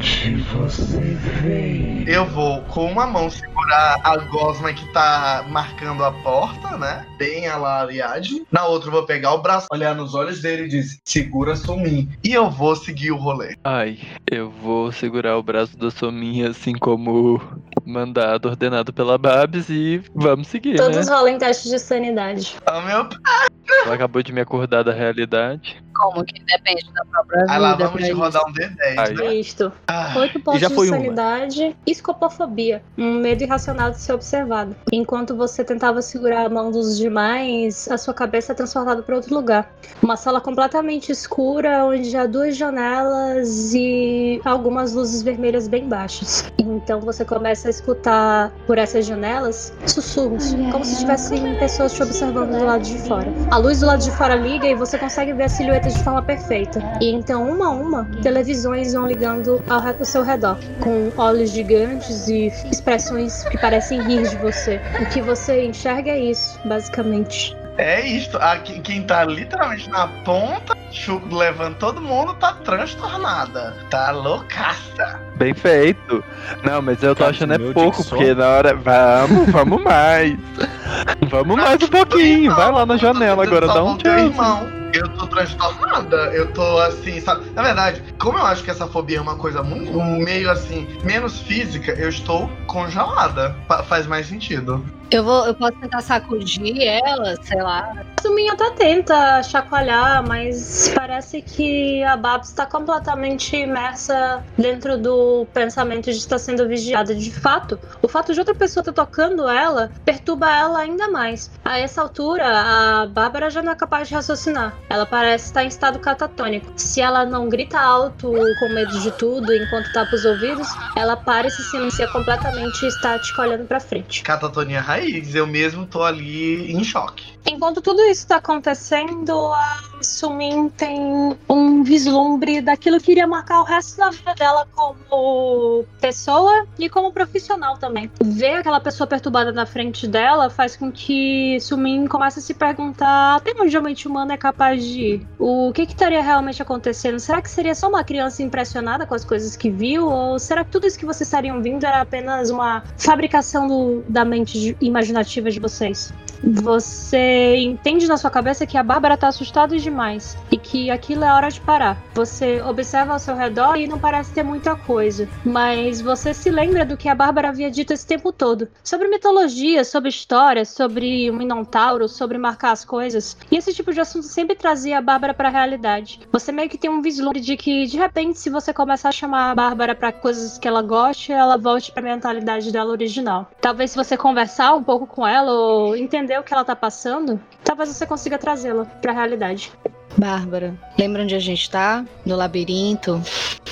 você 0.00 1.14
veio. 1.42 2.08
Eu 2.08 2.26
vou 2.26 2.62
com 2.62 2.90
uma 2.90 3.06
mão 3.06 3.28
segurar 3.30 4.00
a 4.02 4.16
gosma 4.16 4.72
que 4.72 4.90
tá 4.92 5.44
marcando 5.48 6.04
a 6.04 6.10
porta, 6.10 6.76
né? 6.76 7.06
Bem 7.18 7.46
a 7.46 7.56
la 7.56 7.82
Ariadne. 7.82 8.46
Na 8.50 8.66
outra 8.66 8.88
eu 8.88 8.92
vou 8.92 9.04
pegar 9.04 9.34
o 9.34 9.42
braço, 9.42 9.66
olhar 9.70 9.94
nos 9.94 10.14
olhos 10.14 10.40
dele 10.40 10.64
e 10.64 10.68
dizer, 10.68 10.98
segura 11.04 11.54
sumir. 11.54 12.08
E 12.24 12.32
eu 12.32 12.50
vou 12.50 12.74
seguir 12.74 13.12
o 13.12 13.16
rolê. 13.16 13.54
Ai, 13.62 13.98
eu 14.30 14.50
vou 14.50 14.90
segurar 14.90 15.36
o 15.36 15.42
braço 15.42 15.76
da 15.76 15.90
Sominha, 15.90 16.50
assim 16.50 16.72
como 16.72 17.40
mandado, 17.84 18.48
ordenado 18.48 18.92
pela 18.92 19.18
Babs, 19.18 19.68
e 19.68 20.02
vamos 20.14 20.48
seguir, 20.48 20.76
Todos 20.76 21.06
né? 21.06 21.14
rolem 21.14 21.38
testes 21.38 21.70
de 21.70 21.78
sanidade. 21.78 22.56
Oh, 22.66 22.80
meu 22.82 23.04
pai! 23.04 23.48
Ela 23.84 23.94
acabou 23.94 24.22
de 24.22 24.32
me 24.32 24.40
acordar 24.40 24.82
da 24.82 24.92
realidade. 24.92 25.82
Como 26.00 26.24
que 26.24 26.42
depende 26.44 26.90
da 26.92 27.04
própria 27.04 27.40
vida. 27.42 27.52
Aí 27.52 27.58
lá 27.60 27.74
vamos 27.74 28.02
de 28.04 28.12
rodar 28.12 28.42
um 28.48 28.52
D10, 28.52 28.98
Aí. 28.98 29.14
né? 29.14 29.34
Isto. 29.34 29.72
Ah, 29.88 30.14
Oito 30.16 30.40
pontos 30.40 30.60
já 30.60 30.68
de 30.68 30.74
foi 30.74 30.88
uma. 30.88 30.96
sanidade. 30.96 31.76
Escopofobia. 31.86 32.82
Um 32.96 33.20
medo 33.20 33.42
irracional 33.42 33.90
de 33.90 34.00
ser 34.00 34.12
observado. 34.12 34.74
Enquanto 34.92 35.36
você 35.36 35.62
tentava 35.64 36.00
segurar 36.02 36.46
a 36.46 36.48
mão 36.48 36.70
dos 36.70 36.96
demais, 36.96 37.88
a 37.90 37.98
sua 37.98 38.14
cabeça 38.14 38.52
é 38.52 38.54
transportada 38.54 39.02
para 39.02 39.14
outro 39.14 39.34
lugar. 39.34 39.70
Uma 40.02 40.16
sala 40.16 40.40
completamente 40.40 41.12
escura, 41.12 41.84
onde 41.84 42.16
há 42.16 42.26
duas 42.26 42.56
janelas 42.56 43.72
e 43.74 44.40
algumas 44.44 44.92
luzes 44.94 45.22
vermelhas 45.22 45.68
bem 45.68 45.88
baixas. 45.88 46.44
Então 46.58 47.00
você 47.00 47.24
começa 47.24 47.68
a 47.68 47.70
escutar 47.70 48.52
por 48.66 48.78
essas 48.78 49.06
janelas 49.06 49.72
sussurros, 49.86 50.54
como 50.72 50.84
se 50.84 50.98
tivessem 50.98 51.54
pessoas 51.58 51.92
te 51.92 52.02
observando 52.02 52.50
do 52.58 52.64
lado 52.64 52.82
de 52.82 52.98
fora. 53.00 53.28
A 53.50 53.56
luz 53.56 53.80
do 53.80 53.86
lado 53.86 54.02
de 54.02 54.10
fora 54.12 54.34
liga 54.34 54.66
e 54.66 54.74
você 54.74 54.98
consegue 54.98 55.32
ver 55.32 55.44
as 55.44 55.52
silhuetas 55.90 55.94
de 55.94 56.04
forma 56.04 56.22
perfeita. 56.22 56.82
E 57.00 57.10
então, 57.10 57.48
uma 57.48 57.66
a 57.66 57.70
uma, 57.70 58.04
televisões 58.22 58.92
vão 58.92 59.06
ligando 59.06 59.62
ao, 59.68 59.80
ao 59.80 60.04
seu 60.04 60.22
redor, 60.22 60.56
com 60.80 61.10
olhos 61.16 61.50
gigantes 61.50 62.28
e 62.28 62.46
expressões 62.70 63.44
que 63.44 63.58
parecem 63.58 64.00
rir 64.02 64.28
de 64.28 64.36
você. 64.36 64.80
O 65.00 65.06
que 65.06 65.20
você 65.20 65.64
enxerga 65.64 66.10
é 66.10 66.18
isso, 66.18 66.58
basicamente. 66.64 67.56
É 67.78 68.06
isto. 68.06 68.36
Aqui, 68.36 68.78
quem 68.80 69.02
tá 69.04 69.24
literalmente 69.24 69.88
na 69.88 70.06
ponta, 70.06 70.76
Chuco 70.90 71.34
levando 71.34 71.76
todo 71.76 72.00
mundo, 72.00 72.34
tá 72.34 72.52
transtornada. 72.52 73.74
Tá 73.88 74.10
loucaça. 74.10 75.20
Bem 75.36 75.54
feito. 75.54 76.22
Não, 76.62 76.82
mas 76.82 77.02
eu 77.02 77.14
tô 77.14 77.20
Cara, 77.20 77.30
achando 77.30 77.54
é 77.54 77.72
pouco, 77.72 78.04
porque 78.04 78.34
na 78.34 78.48
hora. 78.48 78.74
Vamos, 78.74 79.50
vamos 79.50 79.82
mais. 79.82 80.36
Vamos 81.30 81.56
mais 81.56 81.80
um 81.80 81.88
pouquinho. 81.88 82.54
Vai 82.54 82.72
lá 82.72 82.84
na 82.84 82.96
janela 82.96 83.44
agora, 83.44 83.66
dá 83.68 83.84
um 83.84 83.96
tchau. 83.96 84.79
Eu 84.92 85.08
tô 85.08 85.26
transtornada. 85.26 86.16
Eu 86.32 86.52
tô 86.52 86.78
assim, 86.78 87.20
sabe? 87.20 87.44
Na 87.54 87.62
verdade, 87.62 88.02
como 88.18 88.38
eu 88.38 88.46
acho 88.46 88.64
que 88.64 88.70
essa 88.70 88.86
fobia 88.86 89.18
é 89.18 89.20
uma 89.20 89.36
coisa 89.36 89.62
muito 89.62 89.92
meio 90.00 90.50
assim, 90.50 90.86
menos 91.04 91.40
física, 91.40 91.92
eu 91.92 92.08
estou 92.08 92.50
congelada. 92.66 93.56
Faz 93.86 94.06
mais 94.06 94.26
sentido. 94.26 94.84
Eu, 95.10 95.24
vou, 95.24 95.44
eu 95.46 95.54
posso 95.54 95.72
tentar 95.80 96.00
sacudir 96.02 96.82
ela, 96.82 97.34
sei 97.42 97.60
lá. 97.60 97.92
A 98.16 98.22
Suminha 98.22 98.52
até 98.52 98.70
tenta 98.70 99.42
chacoalhar, 99.42 100.26
mas 100.26 100.92
parece 100.94 101.42
que 101.42 102.02
a 102.04 102.16
Babs 102.16 102.50
está 102.50 102.64
completamente 102.64 103.56
imersa 103.56 104.44
dentro 104.56 104.96
do 104.96 105.46
pensamento 105.52 106.04
de 106.04 106.18
estar 106.18 106.38
sendo 106.38 106.68
vigiada. 106.68 107.14
De 107.14 107.30
fato, 107.30 107.78
o 108.02 108.08
fato 108.08 108.32
de 108.32 108.38
outra 108.38 108.54
pessoa 108.54 108.82
estar 108.82 108.92
tocando 108.92 109.48
ela 109.48 109.90
perturba 110.04 110.48
ela 110.54 110.80
ainda 110.80 111.08
mais. 111.08 111.50
A 111.64 111.78
essa 111.78 112.02
altura, 112.02 112.44
a 112.46 113.06
Bárbara 113.06 113.50
já 113.50 113.62
não 113.62 113.72
é 113.72 113.74
capaz 113.74 114.08
de 114.08 114.14
raciocinar. 114.14 114.74
Ela 114.88 115.06
parece 115.06 115.46
estar 115.46 115.64
em 115.64 115.68
estado 115.68 115.98
catatônico. 115.98 116.72
Se 116.76 117.00
ela 117.00 117.24
não 117.24 117.48
grita 117.48 117.80
alto 117.80 118.32
com 118.58 118.68
medo 118.68 119.00
de 119.00 119.10
tudo 119.12 119.52
enquanto 119.52 119.92
tapa 119.92 120.14
os 120.14 120.24
ouvidos, 120.24 120.68
ela 120.96 121.16
para 121.16 121.48
e 121.48 121.50
se 121.50 121.62
silencia 121.64 122.06
completamente 122.08 122.84
e 122.84 122.88
estática 122.88 123.42
olhando 123.42 123.66
pra 123.66 123.80
frente. 123.80 124.22
Catatonia 124.22 124.80
raiz, 124.80 124.99
eu 125.34 125.46
mesmo 125.46 125.86
tô 125.86 126.02
ali 126.02 126.72
em 126.72 126.84
choque. 126.84 127.29
Enquanto 127.46 127.80
tudo 127.80 128.00
isso 128.02 128.20
está 128.22 128.36
acontecendo, 128.36 129.32
a 129.52 129.78
Sumin 130.02 130.68
tem 130.70 131.36
um 131.48 131.82
vislumbre 131.82 132.60
daquilo 132.60 133.00
que 133.00 133.12
iria 133.12 133.26
marcar 133.26 133.60
o 133.60 133.64
resto 133.64 133.96
da 133.98 134.10
vida 134.10 134.34
dela 134.34 134.66
como 134.74 135.84
pessoa 136.00 136.66
e 136.78 136.88
como 136.88 137.12
profissional 137.12 137.76
também. 137.78 138.10
Ver 138.22 138.56
aquela 138.56 138.80
pessoa 138.80 139.06
perturbada 139.06 139.52
na 139.52 139.66
frente 139.66 140.06
dela 140.06 140.48
faz 140.50 140.76
com 140.76 140.92
que 140.92 141.58
Sumin 141.60 142.06
comece 142.06 142.38
a 142.38 142.42
se 142.42 142.54
perguntar 142.54 143.36
até 143.36 143.52
onde 143.58 143.76
a 143.76 143.80
mente 143.80 144.06
humana 144.06 144.34
é 144.34 144.36
capaz 144.36 144.84
de 144.84 145.00
ir. 145.00 145.26
O 145.38 145.72
que, 145.72 145.86
que 145.86 145.92
estaria 145.92 146.22
realmente 146.22 146.62
acontecendo? 146.62 147.18
Será 147.18 147.40
que 147.42 147.50
seria 147.50 147.74
só 147.74 147.88
uma 147.88 148.04
criança 148.04 148.42
impressionada 148.42 149.06
com 149.06 149.14
as 149.14 149.24
coisas 149.24 149.56
que 149.56 149.70
viu? 149.70 150.06
Ou 150.08 150.38
será 150.38 150.64
que 150.64 150.70
tudo 150.70 150.86
isso 150.86 150.98
que 150.98 151.06
vocês 151.06 151.26
estariam 151.26 151.60
vindo 151.62 151.84
era 151.84 152.00
apenas 152.00 152.50
uma 152.50 152.82
fabricação 152.96 153.66
do- 153.66 154.04
da 154.08 154.24
mente 154.24 154.76
imaginativa 154.80 155.50
de 155.50 155.58
vocês? 155.58 156.12
Você 156.42 157.56
entende 157.56 158.06
na 158.08 158.16
sua 158.16 158.30
cabeça 158.30 158.66
que 158.66 158.78
a 158.78 158.82
Bárbara 158.82 159.16
tá 159.16 159.28
assustada 159.28 159.78
demais 159.78 160.36
e 160.50 160.56
que 160.56 160.90
aquilo 160.90 161.24
é 161.24 161.32
hora 161.32 161.50
de 161.50 161.60
parar. 161.60 162.02
Você 162.14 162.62
observa 162.62 163.12
ao 163.12 163.18
seu 163.18 163.36
redor 163.36 163.76
e 163.76 163.86
não 163.86 163.98
parece 163.98 164.32
ter 164.32 164.42
muita 164.42 164.74
coisa, 164.74 165.28
mas 165.44 166.00
você 166.00 166.32
se 166.32 166.50
lembra 166.50 166.84
do 166.84 166.96
que 166.96 167.08
a 167.08 167.14
Bárbara 167.14 167.50
havia 167.50 167.70
dito 167.70 167.92
esse 167.92 168.06
tempo 168.06 168.32
todo 168.32 168.68
sobre 168.82 169.08
mitologia, 169.08 169.84
sobre 169.84 170.08
história, 170.08 170.64
sobre 170.64 171.30
o 171.30 171.34
Minotauro, 171.34 172.08
sobre 172.08 172.38
marcar 172.38 172.72
as 172.72 172.84
coisas. 172.84 173.36
E 173.50 173.56
esse 173.56 173.74
tipo 173.74 173.92
de 173.92 174.00
assunto 174.00 174.26
sempre 174.26 174.56
trazia 174.56 174.98
a 174.98 175.02
Bárbara 175.02 175.34
pra 175.34 175.48
realidade. 175.48 176.20
Você 176.32 176.50
meio 176.52 176.68
que 176.68 176.78
tem 176.78 176.90
um 176.90 177.02
vislumbre 177.02 177.40
de 177.40 177.56
que 177.56 177.86
de 177.86 177.98
repente 177.98 178.38
se 178.38 178.50
você 178.50 178.72
começar 178.72 179.10
a 179.10 179.12
chamar 179.12 179.50
a 179.50 179.54
Bárbara 179.54 179.94
pra 179.94 180.12
coisas 180.12 180.58
que 180.58 180.66
ela 180.66 180.82
goste, 180.82 181.32
ela 181.32 181.56
volte 181.56 181.92
pra 181.92 182.02
mentalidade 182.02 182.72
dela 182.72 182.90
original. 182.90 183.50
Talvez 183.60 183.90
se 183.90 183.96
você 183.96 184.16
conversar 184.16 184.74
um 184.74 184.82
pouco 184.82 185.06
com 185.06 185.26
ela 185.26 185.52
ou 185.52 185.96
entender 185.96 186.29
o 186.38 186.42
que 186.42 186.52
ela 186.52 186.64
tá 186.64 186.76
passando, 186.76 187.40
talvez 187.64 187.88
você 187.88 188.06
consiga 188.06 188.38
trazê-la 188.38 188.84
pra 188.84 189.12
realidade. 189.12 189.72
Bárbara, 190.16 190.74
lembra 190.98 191.22
onde 191.22 191.34
a 191.34 191.38
gente 191.38 191.70
tá? 191.70 192.04
No 192.26 192.36
labirinto? 192.36 193.22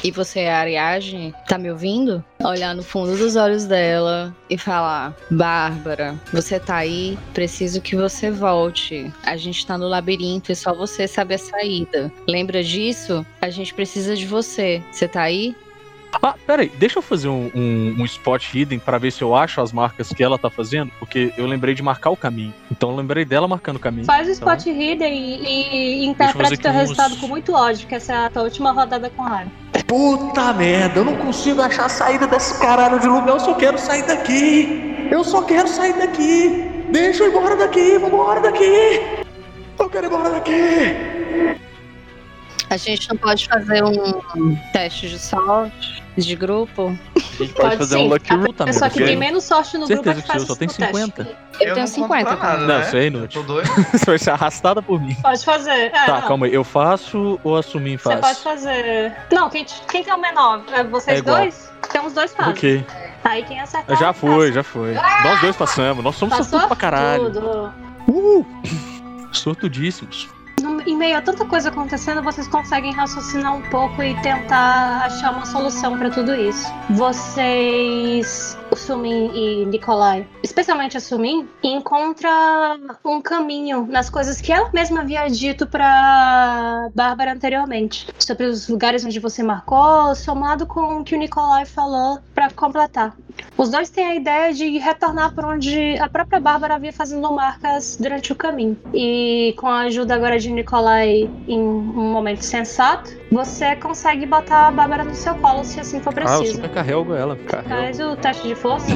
E 0.04 0.10
você 0.12 0.40
é 0.40 0.52
a 0.52 0.58
Ariadne? 0.58 1.34
Tá 1.48 1.58
me 1.58 1.70
ouvindo? 1.70 2.24
Olhar 2.42 2.74
no 2.74 2.82
fundo 2.82 3.16
dos 3.16 3.34
olhos 3.34 3.66
dela 3.66 4.34
e 4.48 4.56
falar: 4.56 5.14
Bárbara, 5.30 6.14
você 6.32 6.60
tá 6.60 6.76
aí? 6.76 7.18
Preciso 7.34 7.80
que 7.80 7.96
você 7.96 8.30
volte. 8.30 9.12
A 9.24 9.36
gente 9.36 9.66
tá 9.66 9.76
no 9.76 9.88
labirinto 9.88 10.52
e 10.52 10.56
só 10.56 10.72
você 10.72 11.08
sabe 11.08 11.34
a 11.34 11.38
saída. 11.38 12.12
Lembra 12.28 12.62
disso? 12.62 13.26
A 13.42 13.50
gente 13.50 13.74
precisa 13.74 14.14
de 14.14 14.26
você. 14.26 14.82
Você 14.92 15.08
tá 15.08 15.22
aí? 15.22 15.56
Ah, 16.22 16.34
peraí, 16.46 16.68
deixa 16.76 16.98
eu 16.98 17.02
fazer 17.02 17.28
um, 17.28 17.50
um, 17.54 17.96
um 17.98 18.04
spot 18.04 18.42
hidden 18.54 18.78
pra 18.78 18.96
ver 18.98 19.10
se 19.12 19.22
eu 19.22 19.36
acho 19.36 19.60
as 19.60 19.72
marcas 19.72 20.08
que 20.12 20.22
ela 20.24 20.38
tá 20.38 20.48
fazendo, 20.50 20.90
porque 20.98 21.32
eu 21.36 21.46
lembrei 21.46 21.74
de 21.74 21.82
marcar 21.82 22.10
o 22.10 22.16
caminho. 22.16 22.52
Então 22.70 22.90
eu 22.90 22.96
lembrei 22.96 23.24
dela 23.24 23.46
marcando 23.46 23.76
o 23.76 23.80
caminho. 23.80 24.06
Faz 24.06 24.26
o 24.26 24.32
Então, 24.32 24.52
spot 24.54 24.66
hidden 24.66 25.12
e, 25.14 26.10
e 26.10 26.14
fazer 26.14 26.54
o 26.54 26.58
teu 26.58 26.70
aqui 26.70 26.78
uns- 26.78 26.80
resultado 26.80 27.16
com 27.16 27.28
muito 27.28 27.52
ódio, 27.54 27.86
que 27.86 27.94
essa 27.94 28.12
é 28.12 28.16
a 28.26 28.30
tua 28.30 28.42
última 28.44 28.72
rodada 28.72 29.10
com 29.10 29.22
raiva. 29.22 29.50
Puta 29.86 30.52
merda, 30.54 31.00
eu 31.00 31.04
não 31.04 31.16
consigo 31.16 31.60
achar 31.62 31.86
a 31.86 31.88
saída 31.88 32.26
desse 32.26 32.58
caralho 32.58 32.98
de 32.98 33.06
lugar, 33.06 33.28
eu 33.28 33.40
só 33.40 33.54
quero 33.54 33.78
sair 33.78 34.02
daqui. 34.06 35.08
Eu 35.10 35.22
só 35.24 35.42
quero 35.42 35.68
sair 35.68 35.92
daqui. 35.94 36.86
Deixa 36.90 37.22
eu 37.24 37.28
ir 37.28 37.30
embora 37.36 37.56
daqui, 37.56 37.98
vambora 37.98 38.40
daqui. 38.40 39.00
Eu 39.78 39.88
quero 39.90 40.06
ir 40.06 40.08
embora 40.08 40.30
daqui. 40.30 40.96
A 42.70 42.76
gente 42.76 43.08
não 43.08 43.16
pode 43.16 43.48
fazer 43.48 43.82
um 43.82 44.56
teste 44.72 45.08
de 45.08 45.18
sorte 45.18 46.02
de 46.16 46.34
grupo? 46.36 46.96
A 47.16 47.20
gente 47.42 47.52
pode, 47.54 47.76
fazer 47.76 47.96
um 47.96 48.08
Lucky 48.08 48.32
a 48.32 48.36
Root. 48.36 48.52
pessoa 48.64 48.90
que 48.90 49.02
tem 49.04 49.16
menos 49.16 49.44
sorte 49.44 49.78
no 49.78 49.86
grupo 49.86 50.02
é 50.10 50.12
Certeza 50.14 50.16
que 50.16 50.22
que 50.22 50.28
faz 50.28 50.42
eu 50.42 50.46
só 50.46 50.52
o 50.52 50.56
tenho 50.56 50.70
teste. 50.70 50.96
50. 50.96 51.22
Eu, 51.22 51.26
tenho 51.58 51.68
não 51.68 51.74
conto 51.76 51.88
50 51.94 52.36
pra 52.36 52.48
nada, 52.48 52.66
Não, 52.66 52.78
né? 52.78 52.86
isso 52.86 52.96
é 52.96 53.06
inútil. 53.06 53.40
Eu 53.40 53.46
tô 53.46 53.52
doido. 53.54 53.68
Você 53.92 54.04
vai 54.04 54.18
ser 54.18 54.30
arrastada 54.30 54.82
por 54.82 55.00
mim. 55.00 55.14
Pode 55.22 55.44
fazer. 55.44 55.70
É, 55.70 55.88
Tá, 55.90 56.20
não. 56.20 56.28
calma 56.28 56.46
aí. 56.46 56.54
Eu 56.54 56.64
faço 56.64 57.40
ou 57.42 57.56
assumir 57.56 57.98
Você 57.98 58.08
faz? 58.10 58.20
pode 58.20 58.40
fazer. 58.40 59.12
Não, 59.32 59.48
quem, 59.48 59.64
quem 59.90 60.04
tem 60.04 60.12
o 60.12 60.18
menor? 60.18 60.62
É 60.72 60.84
vocês 60.84 61.18
É 61.20 61.22
dois? 61.22 61.70
Tem 61.90 62.00
uns 62.02 62.12
dois 62.12 62.34
fazem. 62.34 62.52
Ok. 62.52 62.86
Aí 63.24 63.42
quem 63.44 63.60
acertar. 63.60 63.96
Já 63.98 64.06
passa. 64.12 64.20
foi, 64.20 64.52
já 64.52 64.62
foi. 64.62 64.92
Nós 64.94 65.40
dois 65.40 65.56
passamos. 65.56 66.04
Nós 66.04 66.16
somos 66.16 66.34
sortudos 66.36 66.66
pra 66.66 66.76
caralho. 66.76 67.30
Tudo. 67.32 67.72
Uh! 68.08 68.46
Sortudíssimos. 69.32 70.28
No- 70.60 70.77
Em 70.88 70.96
meio 70.96 71.18
a 71.18 71.20
tanta 71.20 71.44
coisa 71.44 71.68
acontecendo, 71.68 72.22
vocês 72.22 72.48
conseguem 72.48 72.94
raciocinar 72.94 73.54
um 73.54 73.60
pouco 73.68 74.02
e 74.02 74.18
tentar 74.22 75.04
achar 75.04 75.34
uma 75.34 75.44
solução 75.44 75.98
pra 75.98 76.08
tudo 76.08 76.34
isso. 76.34 76.66
Vocês, 76.88 78.56
Sumin 78.74 79.30
e 79.34 79.66
Nikolai, 79.66 80.26
especialmente 80.42 80.96
a 80.96 81.00
Sumin, 81.00 81.46
encontra 81.62 82.30
um 83.04 83.20
caminho 83.20 83.86
nas 83.86 84.08
coisas 84.08 84.40
que 84.40 84.50
ela 84.50 84.70
mesma 84.72 85.00
havia 85.00 85.28
dito 85.28 85.66
pra 85.66 86.88
Bárbara 86.94 87.34
anteriormente, 87.34 88.08
sobre 88.18 88.46
os 88.46 88.66
lugares 88.66 89.04
onde 89.04 89.20
você 89.20 89.42
marcou, 89.42 90.14
somado 90.14 90.66
com 90.66 91.00
o 91.00 91.04
que 91.04 91.14
o 91.14 91.18
Nikolai 91.18 91.66
falou 91.66 92.18
pra 92.34 92.50
completar. 92.50 93.14
Os 93.56 93.68
dois 93.68 93.90
têm 93.90 94.06
a 94.06 94.14
ideia 94.14 94.54
de 94.54 94.78
retornar 94.78 95.34
por 95.34 95.44
onde 95.44 95.96
a 95.98 96.08
própria 96.08 96.40
Bárbara 96.40 96.76
havia 96.76 96.92
fazendo 96.92 97.30
marcas 97.32 97.96
durante 98.00 98.32
o 98.32 98.34
caminho. 98.34 98.76
E 98.94 99.54
com 99.58 99.66
a 99.66 99.82
ajuda 99.82 100.14
agora 100.14 100.38
de 100.38 100.50
Nikolai 100.50 100.77
em 101.46 101.60
um 101.60 102.12
momento 102.12 102.42
sensato, 102.42 103.10
você 103.30 103.74
consegue 103.76 104.24
botar 104.26 104.68
a 104.68 104.70
Bárbara 104.70 105.04
no 105.04 105.14
seu 105.14 105.34
colo 105.36 105.64
se 105.64 105.80
assim 105.80 106.00
for 106.00 106.12
Ah, 106.16 106.20
eu 106.20 106.38
preciso. 106.38 106.54
super 106.56 106.70
carrego 106.70 107.14
ela. 107.14 107.36
Carrego. 107.36 107.68
Faz 107.68 108.00
o 108.00 108.16
teste 108.16 108.48
de 108.48 108.54
força. 108.54 108.86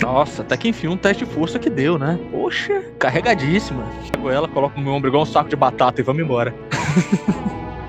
Nossa, 0.00 0.42
até 0.42 0.56
que 0.56 0.68
enfim 0.68 0.88
um 0.88 0.96
teste 0.96 1.24
de 1.24 1.30
força 1.30 1.58
que 1.58 1.70
deu, 1.70 1.98
né? 1.98 2.18
Poxa, 2.30 2.82
carregadíssima. 2.98 3.84
Pego 4.12 4.30
ela, 4.30 4.48
coloco 4.48 4.76
no 4.78 4.84
meu 4.84 4.92
ombro 4.94 5.08
igual 5.08 5.22
um 5.22 5.26
saco 5.26 5.48
de 5.48 5.56
batata 5.56 6.00
e 6.00 6.04
vamos 6.04 6.22
embora. 6.22 6.54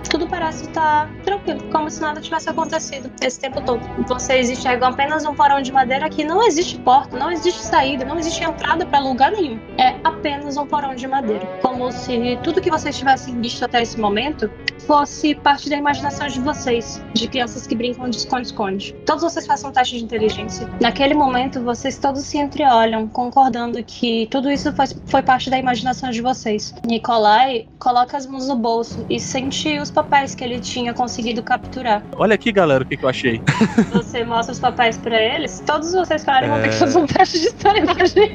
Tudo 0.10 0.25
parece 0.28 0.56
parece 0.56 0.64
estar 0.66 1.10
tranquilo, 1.24 1.64
como 1.72 1.90
se 1.90 2.00
nada 2.00 2.22
tivesse 2.22 2.50
acontecido 2.50 3.12
esse 3.22 3.40
tempo 3.40 3.62
todo. 3.62 3.82
Vocês 4.08 4.50
enxergam 4.50 4.90
apenas 4.90 5.26
um 5.26 5.34
porão 5.34 5.62
de 5.62 5.72
madeira 5.72 6.08
que 6.10 6.24
não 6.24 6.46
existe 6.46 6.78
porta, 6.80 7.18
não 7.18 7.32
existe 7.32 7.62
saída, 7.62 8.06
não 8.06 8.18
existe 8.18 8.44
entrada 8.44 8.86
para 8.86 9.00
lugar 9.00 9.32
nenhum. 9.32 9.60
É 9.78 9.96
apenas 10.04 10.56
um 10.58 10.66
porão 10.66 10.96
de 10.96 11.08
madeira. 11.08 11.46
Como 11.62 11.92
se 11.92 12.38
tudo 12.44 12.62
que 12.62 12.70
vocês 12.70 12.98
tivessem 12.98 13.40
visto 13.42 13.66
até 13.66 13.82
esse 13.82 14.00
momento 14.00 14.50
fosse 14.86 15.36
parte 15.36 15.70
da 15.70 15.78
imaginação 15.78 16.28
de 16.28 16.40
vocês, 16.40 17.02
de 17.14 17.28
crianças 17.28 17.66
que 17.66 17.76
brincam 17.76 18.10
de 18.10 18.18
esconde-esconde. 18.18 18.94
Todos 19.06 19.24
vocês 19.24 19.46
façam 19.48 19.70
um 19.70 19.74
teste 19.74 19.98
de 19.98 20.04
inteligência. 20.04 20.70
Naquele 20.80 21.14
momento, 21.14 21.62
vocês 21.62 21.98
todos 21.98 22.22
se 22.22 22.38
entreolham, 22.38 23.08
concordando 23.08 23.84
que 23.84 24.28
tudo 24.30 24.52
isso 24.52 24.72
foi, 24.74 24.86
foi 25.08 25.24
parte 25.24 25.50
da 25.50 25.58
imaginação 25.58 26.12
de 26.12 26.22
vocês. 26.22 26.74
Nikolai 26.86 27.68
coloca 27.80 28.16
as 28.16 28.28
mãos 28.28 28.48
no 28.48 28.56
bolso 28.56 29.06
e 29.10 29.20
sente 29.20 29.80
os 29.80 29.90
papéis 29.90 30.15
que 30.36 30.44
ele 30.44 30.60
tinha 30.60 30.94
conseguido 30.94 31.44
capturar. 31.44 32.02
Olha 32.16 32.36
aqui, 32.36 32.52
galera, 32.52 32.84
o 32.84 32.88
que, 32.88 32.96
que 32.96 33.04
eu 33.04 33.10
achei. 33.10 33.42
Você 33.92 34.24
mostra 34.24 34.54
os 34.54 34.60
papéis 34.60 34.98
pra 34.98 35.20
eles, 35.22 35.62
todos 35.66 35.92
vocês 35.94 36.24
pararem 36.24 36.50
vão 36.50 36.62
ter 36.62 36.70
que 36.70 36.76
fazer 36.76 36.98
um 36.98 37.06
teste 37.06 37.40
de 37.40 37.48
história 37.48 37.84
pra 37.86 38.06
gente. 38.06 38.34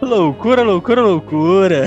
loucura, 0.00 0.62
loucura, 0.62 1.02
loucura. 1.02 1.86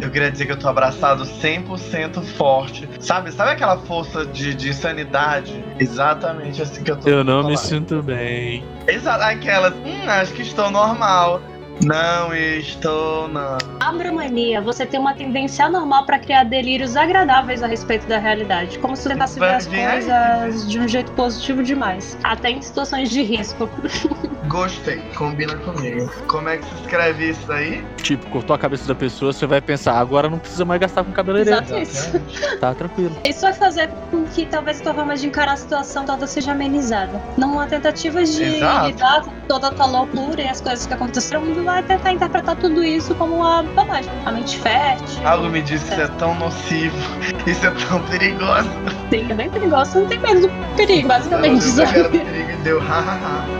Eu 0.00 0.10
queria 0.10 0.30
dizer 0.30 0.46
que 0.46 0.52
eu 0.52 0.58
tô 0.58 0.68
abraçado 0.68 1.24
100% 1.24 2.22
forte. 2.36 2.88
Sabe, 3.00 3.32
sabe 3.32 3.52
aquela 3.52 3.78
força 3.78 4.24
de, 4.26 4.54
de 4.54 4.72
sanidade? 4.72 5.62
Exatamente 5.78 6.62
assim 6.62 6.82
que 6.82 6.90
eu 6.90 6.96
tô. 6.96 7.08
Eu 7.08 7.24
não 7.24 7.46
me 7.46 7.56
sinto 7.56 8.02
bem. 8.02 8.64
Exato, 8.86 9.24
aquelas. 9.24 9.74
Hum, 9.74 10.08
acho 10.08 10.32
que 10.32 10.42
estou 10.42 10.70
normal. 10.70 11.40
Não 11.84 12.34
estou, 12.34 13.28
não. 13.28 13.58
Abramania, 13.80 14.60
você 14.60 14.84
tem 14.84 15.00
uma 15.00 15.14
tendência 15.14 15.64
anormal 15.64 16.04
pra 16.04 16.18
criar 16.18 16.44
delírios 16.44 16.96
agradáveis 16.96 17.62
a 17.62 17.66
respeito 17.66 18.06
da 18.06 18.18
realidade. 18.18 18.78
Como 18.78 18.94
se 18.94 19.08
tentasse 19.08 19.38
ver 19.38 19.54
as 19.54 19.66
coisas 19.66 20.70
de 20.70 20.78
um 20.78 20.86
jeito 20.86 21.10
positivo 21.12 21.62
demais. 21.62 22.18
Até 22.22 22.50
em 22.50 22.60
situações 22.60 23.10
de 23.10 23.22
risco. 23.22 23.68
Gostei, 24.50 25.00
combina 25.14 25.54
comigo. 25.58 26.10
Como 26.26 26.48
é 26.48 26.58
que 26.58 26.64
se 26.64 26.74
escreve 26.82 27.30
isso 27.30 27.52
aí? 27.52 27.84
Tipo, 28.02 28.28
cortou 28.30 28.54
a 28.56 28.58
cabeça 28.58 28.86
da 28.88 28.96
pessoa, 28.96 29.32
você 29.32 29.46
vai 29.46 29.60
pensar, 29.60 29.96
agora 29.96 30.28
não 30.28 30.40
precisa 30.40 30.64
mais 30.64 30.80
gastar 30.80 31.04
com 31.04 31.12
cabeleireiro. 31.12 31.62
Exato 31.62 31.78
isso. 31.80 32.58
Tá 32.58 32.74
tranquilo. 32.74 33.16
Isso 33.24 33.42
vai 33.42 33.52
fazer 33.52 33.88
com 34.10 34.24
que 34.24 34.46
talvez 34.46 34.80
tua 34.80 34.92
forma 34.92 35.14
de 35.14 35.28
encarar 35.28 35.52
a 35.52 35.56
situação 35.56 36.04
toda 36.04 36.26
seja 36.26 36.50
amenizada. 36.50 37.22
Numa 37.36 37.66
tentativa 37.66 38.24
de 38.24 38.42
Exato. 38.42 38.86
lidar 38.88 39.22
com 39.22 39.30
toda 39.46 39.68
a 39.68 39.70
tua 39.70 39.86
loucura 39.86 40.42
e 40.42 40.48
as 40.48 40.60
coisas 40.60 40.84
que 40.84 40.94
aconteceram, 40.94 41.44
vai 41.70 41.82
tentar 41.82 42.12
interpretar 42.12 42.56
tudo 42.56 42.82
isso 42.82 43.14
como 43.14 43.36
uma 43.36 43.62
bobagem. 43.62 44.10
A 44.24 44.32
mente 44.32 44.58
fértil. 44.58 45.26
Algo 45.26 45.48
me 45.48 45.62
diz 45.62 45.82
que 45.82 45.92
isso 45.92 46.00
é 46.00 46.08
tão 46.08 46.34
nocivo, 46.34 46.96
isso 47.46 47.66
é 47.66 47.70
tão 47.70 48.00
perigoso. 48.02 48.68
Sim, 49.10 49.26
é 49.30 49.34
bem 49.34 49.50
perigoso. 49.50 49.92
Você 49.92 50.00
não 50.00 50.08
tem 50.08 50.18
medo 50.18 50.40
do 50.42 50.76
perigo, 50.76 51.08
basicamente. 51.08 51.64
Eu 51.64 51.72
sabe? 51.72 51.92
quero 51.92 52.10
perigo 52.10 52.50
e 52.50 52.56
deu 52.56 52.80
hahaha. 52.80 53.59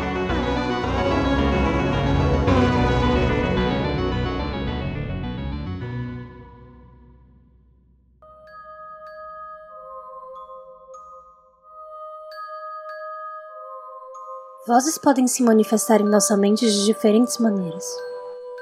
Vozes 14.70 14.96
podem 14.96 15.26
se 15.26 15.42
manifestar 15.42 16.00
em 16.00 16.08
nossa 16.08 16.36
mente 16.36 16.64
de 16.64 16.84
diferentes 16.84 17.38
maneiras. 17.38 17.84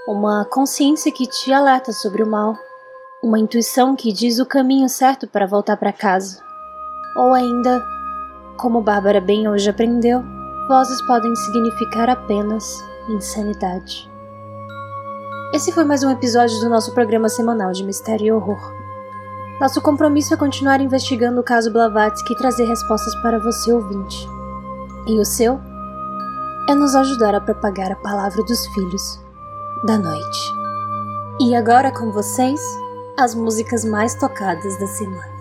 Uma 0.08 0.42
consciência 0.46 1.12
que 1.12 1.26
te 1.26 1.52
alerta 1.52 1.92
sobre 1.92 2.22
o 2.22 2.26
mal, 2.26 2.56
uma 3.22 3.38
intuição 3.38 3.94
que 3.94 4.10
diz 4.10 4.38
o 4.38 4.46
caminho 4.46 4.88
certo 4.88 5.28
para 5.28 5.46
voltar 5.46 5.76
para 5.76 5.92
casa, 5.92 6.42
ou 7.14 7.34
ainda, 7.34 7.84
como 8.56 8.80
Bárbara 8.80 9.20
bem 9.20 9.50
hoje 9.50 9.68
aprendeu, 9.68 10.24
vozes 10.66 10.98
podem 11.02 11.36
significar 11.36 12.08
apenas 12.08 12.82
insanidade. 13.10 14.10
Esse 15.52 15.70
foi 15.72 15.84
mais 15.84 16.02
um 16.02 16.10
episódio 16.10 16.58
do 16.60 16.70
nosso 16.70 16.94
programa 16.94 17.28
semanal 17.28 17.70
de 17.72 17.84
Mistério 17.84 18.26
e 18.26 18.32
Horror. 18.32 18.72
Nosso 19.60 19.82
compromisso 19.82 20.32
é 20.32 20.38
continuar 20.38 20.80
investigando 20.80 21.42
o 21.42 21.44
caso 21.44 21.70
Blavatsky 21.70 22.32
e 22.32 22.38
trazer 22.38 22.64
respostas 22.64 23.14
para 23.16 23.38
você 23.38 23.70
ouvinte. 23.70 24.26
E 25.06 25.20
o 25.20 25.24
seu? 25.26 25.60
é 26.68 26.74
nos 26.74 26.94
ajudar 26.94 27.34
a 27.34 27.40
propagar 27.40 27.90
a 27.90 27.96
palavra 27.96 28.42
dos 28.44 28.66
filhos 28.68 29.18
da 29.84 29.96
noite. 29.96 30.52
E 31.40 31.56
agora 31.56 31.90
com 31.90 32.12
vocês, 32.12 32.60
as 33.18 33.34
músicas 33.34 33.86
mais 33.86 34.14
tocadas 34.14 34.78
da 34.78 34.86
semana. 34.86 35.38